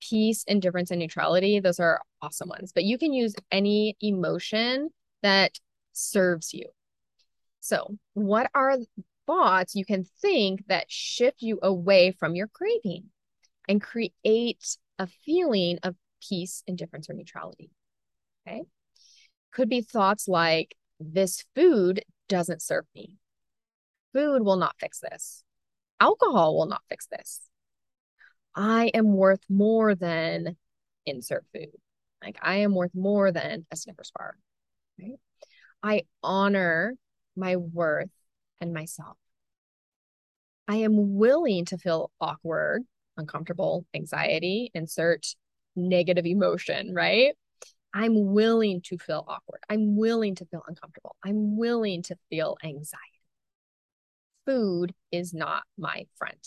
Peace, 0.00 0.44
indifference, 0.46 0.90
and 0.90 1.00
neutrality, 1.00 1.58
those 1.58 1.80
are 1.80 2.00
awesome 2.20 2.48
ones. 2.48 2.70
But 2.72 2.84
you 2.84 2.98
can 2.98 3.12
use 3.12 3.34
any 3.50 3.96
emotion 4.00 4.90
that 5.22 5.58
serves 5.92 6.52
you. 6.52 6.66
So, 7.60 7.96
what 8.14 8.50
are 8.54 8.76
thoughts 9.26 9.74
you 9.74 9.84
can 9.84 10.04
think 10.20 10.66
that 10.68 10.90
shift 10.90 11.42
you 11.42 11.58
away 11.62 12.12
from 12.12 12.36
your 12.36 12.46
craving 12.46 13.04
and 13.68 13.82
create 13.82 14.76
a 14.98 15.06
feeling 15.24 15.78
of 15.82 15.96
peace, 16.26 16.62
indifference, 16.66 17.10
or 17.10 17.14
neutrality? 17.14 17.70
Okay. 18.46 18.62
Could 19.52 19.68
be 19.68 19.80
thoughts 19.80 20.28
like, 20.28 20.76
this 21.00 21.44
food 21.54 22.04
doesn't 22.28 22.62
serve 22.62 22.84
me. 22.94 23.14
Food 24.12 24.42
will 24.42 24.56
not 24.56 24.76
fix 24.78 25.00
this. 25.00 25.42
Alcohol 26.00 26.56
will 26.56 26.66
not 26.66 26.82
fix 26.88 27.06
this. 27.06 27.40
I 28.54 28.90
am 28.94 29.12
worth 29.14 29.44
more 29.48 29.94
than 29.94 30.56
insert 31.04 31.44
food. 31.52 31.70
Like 32.22 32.38
I 32.42 32.56
am 32.56 32.74
worth 32.74 32.94
more 32.94 33.30
than 33.30 33.66
a 33.70 33.76
Snickers 33.76 34.12
bar. 34.16 34.36
Right? 34.98 35.18
I 35.82 36.02
honor 36.22 36.96
my 37.36 37.56
worth 37.56 38.10
and 38.60 38.72
myself. 38.72 39.16
I 40.68 40.76
am 40.76 41.16
willing 41.16 41.66
to 41.66 41.78
feel 41.78 42.10
awkward, 42.20 42.82
uncomfortable, 43.16 43.86
anxiety, 43.94 44.70
insert 44.74 45.26
negative 45.76 46.26
emotion, 46.26 46.92
right? 46.92 47.34
I'm 47.94 48.32
willing 48.32 48.80
to 48.82 48.98
feel 48.98 49.24
awkward. 49.28 49.60
I'm 49.70 49.96
willing 49.96 50.34
to 50.36 50.44
feel 50.46 50.62
uncomfortable. 50.66 51.16
I'm 51.24 51.56
willing 51.56 52.02
to 52.04 52.16
feel 52.30 52.56
anxiety. 52.64 53.15
Food 54.46 54.94
is 55.10 55.34
not 55.34 55.64
my 55.76 56.06
friend. 56.16 56.38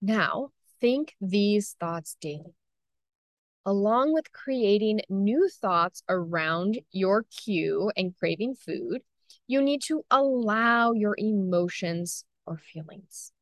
Now, 0.00 0.48
think 0.80 1.14
these 1.20 1.76
thoughts 1.78 2.16
daily. 2.20 2.54
Along 3.64 4.12
with 4.12 4.32
creating 4.32 5.02
new 5.08 5.48
thoughts 5.48 6.02
around 6.08 6.80
your 6.90 7.24
cue 7.24 7.92
and 7.96 8.16
craving 8.18 8.56
food, 8.56 9.02
you 9.46 9.62
need 9.62 9.82
to 9.82 10.04
allow 10.10 10.92
your 10.92 11.14
emotions 11.16 12.24
or 12.46 12.58
feelings. 12.58 13.32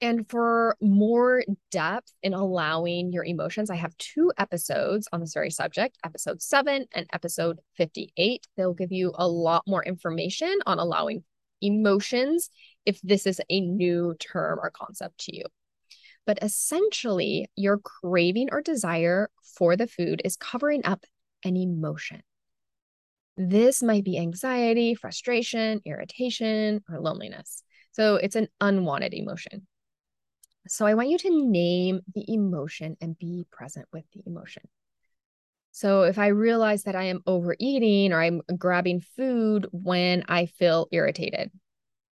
And 0.00 0.28
for 0.30 0.76
more 0.80 1.42
depth 1.70 2.14
in 2.22 2.32
allowing 2.32 3.12
your 3.12 3.24
emotions, 3.24 3.68
I 3.68 3.76
have 3.76 3.96
two 3.98 4.32
episodes 4.38 5.08
on 5.12 5.20
this 5.20 5.34
very 5.34 5.50
subject, 5.50 5.98
episode 6.04 6.40
seven 6.40 6.86
and 6.94 7.06
episode 7.12 7.58
58. 7.76 8.46
They'll 8.56 8.74
give 8.74 8.92
you 8.92 9.12
a 9.16 9.26
lot 9.26 9.64
more 9.66 9.84
information 9.84 10.56
on 10.66 10.78
allowing 10.78 11.24
emotions 11.60 12.50
if 12.86 13.00
this 13.02 13.26
is 13.26 13.40
a 13.50 13.60
new 13.60 14.14
term 14.18 14.58
or 14.60 14.70
concept 14.70 15.18
to 15.26 15.36
you. 15.36 15.44
But 16.26 16.38
essentially, 16.42 17.50
your 17.56 17.78
craving 17.78 18.48
or 18.52 18.60
desire 18.60 19.30
for 19.42 19.76
the 19.76 19.86
food 19.86 20.20
is 20.24 20.36
covering 20.36 20.84
up 20.84 21.04
an 21.44 21.56
emotion. 21.56 22.22
This 23.36 23.82
might 23.82 24.04
be 24.04 24.18
anxiety, 24.18 24.94
frustration, 24.94 25.80
irritation, 25.84 26.82
or 26.90 27.00
loneliness. 27.00 27.62
So 27.92 28.16
it's 28.16 28.36
an 28.36 28.48
unwanted 28.60 29.14
emotion. 29.14 29.66
So 30.66 30.86
I 30.86 30.94
want 30.94 31.08
you 31.08 31.18
to 31.18 31.50
name 31.50 32.00
the 32.14 32.24
emotion 32.28 32.96
and 33.00 33.18
be 33.18 33.46
present 33.50 33.86
with 33.92 34.04
the 34.12 34.22
emotion. 34.26 34.62
So 35.72 36.02
if 36.02 36.18
I 36.18 36.28
realize 36.28 36.84
that 36.84 36.96
I 36.96 37.04
am 37.04 37.22
overeating 37.26 38.12
or 38.12 38.20
I'm 38.20 38.42
grabbing 38.56 39.00
food 39.00 39.66
when 39.70 40.24
I 40.28 40.46
feel 40.46 40.88
irritated, 40.90 41.50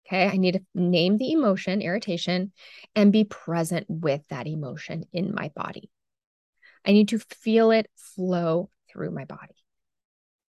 okay, 0.06 0.28
I 0.28 0.36
need 0.36 0.54
to 0.54 0.62
name 0.74 1.18
the 1.18 1.32
emotion, 1.32 1.82
irritation, 1.82 2.52
and 2.94 3.12
be 3.12 3.24
present 3.24 3.86
with 3.88 4.22
that 4.30 4.46
emotion 4.46 5.04
in 5.12 5.34
my 5.34 5.50
body. 5.54 5.90
I 6.86 6.92
need 6.92 7.08
to 7.08 7.18
feel 7.18 7.70
it 7.70 7.90
flow 7.96 8.70
through 8.90 9.10
my 9.10 9.24
body. 9.24 9.54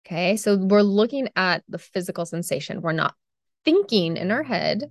Okay, 0.07 0.37
so 0.37 0.57
we're 0.57 0.83
looking 0.83 1.29
at 1.37 1.65
the 1.69 1.79
physical 1.79 2.27
sensation. 2.27 2.83
We're 2.83 2.93
not 2.93 3.15
thinking 3.65 4.17
in 4.17 4.31
our 4.31 4.43
head 4.43 4.91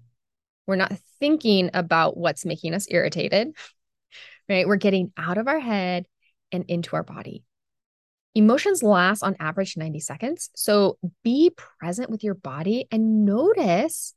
we're 0.67 0.75
not 0.75 0.93
thinking 1.19 1.71
about 1.73 2.17
what's 2.17 2.45
making 2.45 2.73
us 2.73 2.87
irritated, 2.91 3.55
right? 4.49 4.67
We're 4.67 4.75
getting 4.75 5.11
out 5.17 5.37
of 5.37 5.47
our 5.47 5.59
head 5.59 6.05
and 6.51 6.65
into 6.67 6.95
our 6.95 7.03
body. 7.03 7.43
Emotions 8.35 8.83
last 8.83 9.23
on 9.23 9.35
average 9.39 9.77
90 9.77 9.99
seconds. 9.99 10.49
So 10.55 10.99
be 11.23 11.51
present 11.55 12.09
with 12.09 12.23
your 12.23 12.35
body 12.35 12.87
and 12.91 13.25
notice 13.25 14.13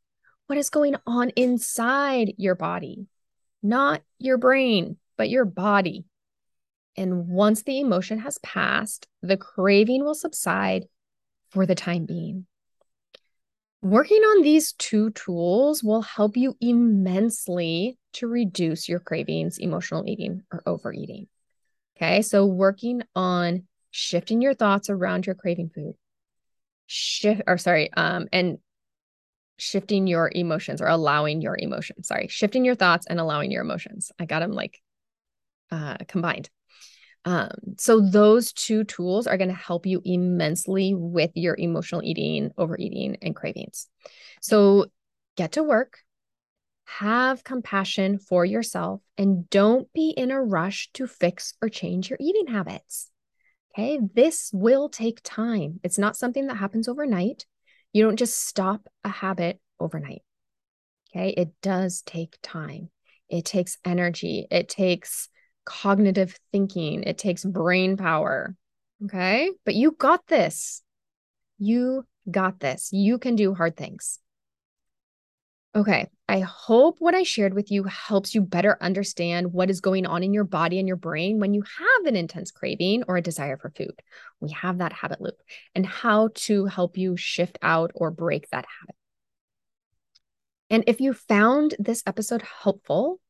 what 0.46 0.58
is 0.58 0.68
going 0.68 0.96
on 1.06 1.30
inside 1.30 2.34
your 2.36 2.54
body, 2.54 3.06
not 3.62 4.02
your 4.18 4.36
brain, 4.36 4.96
but 5.16 5.30
your 5.30 5.44
body. 5.44 6.04
And 6.96 7.28
once 7.28 7.62
the 7.62 7.80
emotion 7.80 8.18
has 8.18 8.38
passed, 8.38 9.06
the 9.22 9.36
craving 9.36 10.04
will 10.04 10.14
subside 10.14 10.86
for 11.50 11.66
the 11.66 11.74
time 11.74 12.04
being. 12.04 12.46
Working 13.82 14.18
on 14.18 14.42
these 14.42 14.72
two 14.72 15.10
tools 15.10 15.82
will 15.82 16.02
help 16.02 16.36
you 16.36 16.56
immensely 16.60 17.98
to 18.14 18.26
reduce 18.26 18.88
your 18.88 19.00
cravings, 19.00 19.56
emotional 19.56 20.04
eating, 20.06 20.42
or 20.52 20.62
overeating. 20.66 21.28
Okay, 21.96 22.22
so 22.22 22.44
working 22.44 23.02
on 23.14 23.66
shifting 23.90 24.40
your 24.40 24.54
thoughts 24.54 24.90
around 24.90 25.26
your 25.26 25.34
craving 25.34 25.70
food, 25.74 25.94
shift 26.86 27.42
or 27.46 27.58
sorry, 27.58 27.92
um, 27.92 28.28
and 28.32 28.58
shifting 29.58 30.06
your 30.06 30.30
emotions 30.34 30.80
or 30.80 30.86
allowing 30.86 31.42
your 31.42 31.56
emotions. 31.58 32.08
Sorry, 32.08 32.28
shifting 32.28 32.64
your 32.64 32.74
thoughts 32.74 33.06
and 33.08 33.20
allowing 33.20 33.50
your 33.50 33.62
emotions. 33.62 34.10
I 34.18 34.24
got 34.24 34.40
them 34.40 34.52
like 34.52 34.80
uh, 35.70 35.98
combined. 36.08 36.48
Um, 37.24 37.50
so 37.78 38.00
those 38.00 38.52
two 38.52 38.84
tools 38.84 39.26
are 39.26 39.36
going 39.36 39.50
to 39.50 39.54
help 39.54 39.84
you 39.84 40.00
immensely 40.04 40.94
with 40.94 41.30
your 41.34 41.54
emotional 41.58 42.02
eating, 42.02 42.50
overeating, 42.56 43.18
and 43.20 43.36
cravings. 43.36 43.88
So 44.40 44.86
get 45.36 45.52
to 45.52 45.62
work, 45.62 45.98
have 46.84 47.44
compassion 47.44 48.18
for 48.18 48.44
yourself, 48.44 49.02
and 49.18 49.48
don't 49.50 49.92
be 49.92 50.14
in 50.16 50.30
a 50.30 50.42
rush 50.42 50.90
to 50.94 51.06
fix 51.06 51.54
or 51.60 51.68
change 51.68 52.08
your 52.08 52.18
eating 52.20 52.46
habits. 52.46 53.10
Okay, 53.72 54.00
this 54.14 54.50
will 54.52 54.88
take 54.88 55.20
time. 55.22 55.80
It's 55.84 55.98
not 55.98 56.16
something 56.16 56.46
that 56.48 56.56
happens 56.56 56.88
overnight. 56.88 57.46
You 57.92 58.04
don't 58.04 58.18
just 58.18 58.46
stop 58.46 58.88
a 59.04 59.08
habit 59.08 59.60
overnight. 59.78 60.22
Okay, 61.10 61.30
it 61.30 61.50
does 61.62 62.02
take 62.02 62.36
time. 62.42 62.90
It 63.28 63.44
takes 63.44 63.78
energy. 63.84 64.46
It 64.50 64.68
takes 64.68 65.28
cognitive 65.64 66.36
thinking, 66.50 67.04
it 67.04 67.18
takes 67.18 67.44
brain 67.44 67.96
power. 67.96 68.56
Okay. 69.04 69.50
But 69.64 69.74
you 69.74 69.92
got 69.92 70.26
this. 70.26 70.82
You 71.58 72.04
got 72.30 72.60
this. 72.60 72.90
You 72.92 73.18
can 73.18 73.36
do 73.36 73.54
hard 73.54 73.76
things. 73.76 74.18
Okay. 75.74 76.08
I 76.28 76.40
hope 76.40 76.96
what 76.98 77.14
I 77.14 77.22
shared 77.22 77.54
with 77.54 77.70
you 77.70 77.84
helps 77.84 78.34
you 78.34 78.40
better 78.40 78.76
understand 78.80 79.52
what 79.52 79.70
is 79.70 79.80
going 79.80 80.04
on 80.04 80.22
in 80.22 80.32
your 80.32 80.44
body 80.44 80.78
and 80.78 80.86
your 80.86 80.96
brain 80.96 81.38
when 81.38 81.54
you 81.54 81.62
have 81.62 82.06
an 82.06 82.16
intense 82.16 82.50
craving 82.50 83.04
or 83.06 83.16
a 83.16 83.22
desire 83.22 83.56
for 83.56 83.70
food. 83.70 84.00
We 84.40 84.50
have 84.50 84.78
that 84.78 84.92
habit 84.92 85.20
loop 85.20 85.36
and 85.74 85.86
how 85.86 86.30
to 86.34 86.66
help 86.66 86.96
you 86.96 87.16
shift 87.16 87.58
out 87.62 87.92
or 87.94 88.10
break 88.10 88.48
that 88.50 88.66
habit. 88.80 88.96
And 90.70 90.84
if 90.86 91.00
you 91.00 91.12
found 91.12 91.74
this 91.78 92.02
episode 92.06 92.42
helpful, 92.42 93.20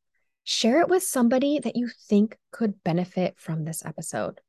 share 0.43 0.81
it 0.81 0.89
with 0.89 1.03
somebody 1.03 1.59
that 1.59 1.75
you 1.75 1.89
think 2.07 2.37
could 2.51 2.83
benefit 2.83 3.39
from 3.39 3.65
this 3.65 3.83
episode 3.85 4.41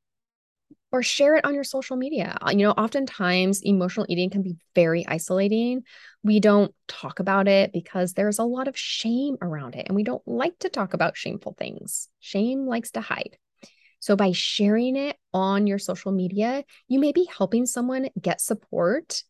or 0.93 1.01
share 1.01 1.35
it 1.35 1.43
on 1.43 1.55
your 1.55 1.63
social 1.63 1.97
media. 1.97 2.37
Uh, 2.39 2.51
you 2.51 2.59
know, 2.59 2.71
oftentimes 2.71 3.61
emotional 3.63 4.05
eating 4.07 4.29
can 4.29 4.43
be 4.43 4.55
very 4.75 5.05
isolating. 5.07 5.81
We 6.23 6.39
don't 6.39 6.73
talk 6.87 7.19
about 7.19 7.47
it 7.47 7.73
because 7.73 8.13
there's 8.13 8.37
a 8.37 8.43
lot 8.43 8.67
of 8.67 8.77
shame 8.77 9.35
around 9.41 9.75
it, 9.75 9.87
and 9.87 9.95
we 9.95 10.03
don't 10.03 10.25
like 10.27 10.57
to 10.59 10.69
talk 10.69 10.93
about 10.93 11.17
shameful 11.17 11.55
things. 11.57 12.07
Shame 12.19 12.67
likes 12.67 12.91
to 12.91 13.01
hide. 13.01 13.37
So, 13.99 14.15
by 14.15 14.33
sharing 14.33 14.95
it 14.95 15.17
on 15.33 15.65
your 15.65 15.79
social 15.79 16.11
media, 16.11 16.63
you 16.87 16.99
may 16.99 17.11
be 17.11 17.27
helping 17.37 17.65
someone 17.65 18.09
get 18.21 18.39
support 18.39 19.23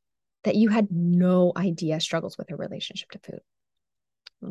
that 0.44 0.56
you 0.56 0.68
had 0.68 0.90
no 0.92 1.54
idea 1.56 2.02
struggles 2.02 2.38
with 2.38 2.52
a 2.52 2.58
relationship 2.58 3.10
to 3.12 3.20
food. 3.20 3.40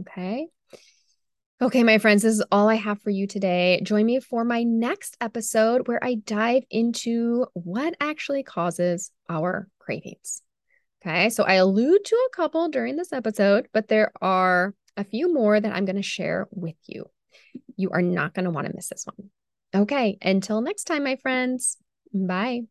Okay. 0.01 0.46
Okay, 1.62 1.85
my 1.85 1.98
friends, 1.98 2.22
this 2.22 2.35
is 2.35 2.44
all 2.51 2.68
I 2.68 2.75
have 2.75 3.01
for 3.03 3.11
you 3.11 3.29
today. 3.29 3.81
Join 3.85 4.05
me 4.05 4.18
for 4.18 4.42
my 4.42 4.64
next 4.64 5.16
episode 5.20 5.87
where 5.87 6.03
I 6.03 6.16
dive 6.16 6.64
into 6.70 7.46
what 7.53 7.94
actually 8.01 8.42
causes 8.42 9.12
our 9.29 9.68
cravings. 9.79 10.42
Okay, 11.01 11.31
so 11.31 11.44
I 11.44 11.55
allude 11.55 12.05
to 12.05 12.16
a 12.16 12.37
couple 12.37 12.68
during 12.68 12.96
this 12.96 13.12
episode, 13.12 13.68
but 13.72 13.87
there 13.87 14.11
are 14.20 14.75
a 14.96 15.05
few 15.05 15.33
more 15.33 15.61
that 15.61 15.72
I'm 15.72 15.85
going 15.85 15.94
to 15.94 16.03
share 16.03 16.48
with 16.51 16.75
you. 16.87 17.05
You 17.77 17.90
are 17.90 18.03
not 18.03 18.35
going 18.35 18.46
to 18.46 18.51
want 18.51 18.66
to 18.66 18.75
miss 18.75 18.88
this 18.88 19.07
one. 19.07 19.31
Okay, 19.72 20.18
until 20.20 20.62
next 20.62 20.85
time, 20.85 21.05
my 21.05 21.14
friends. 21.14 21.77
Bye. 22.12 22.62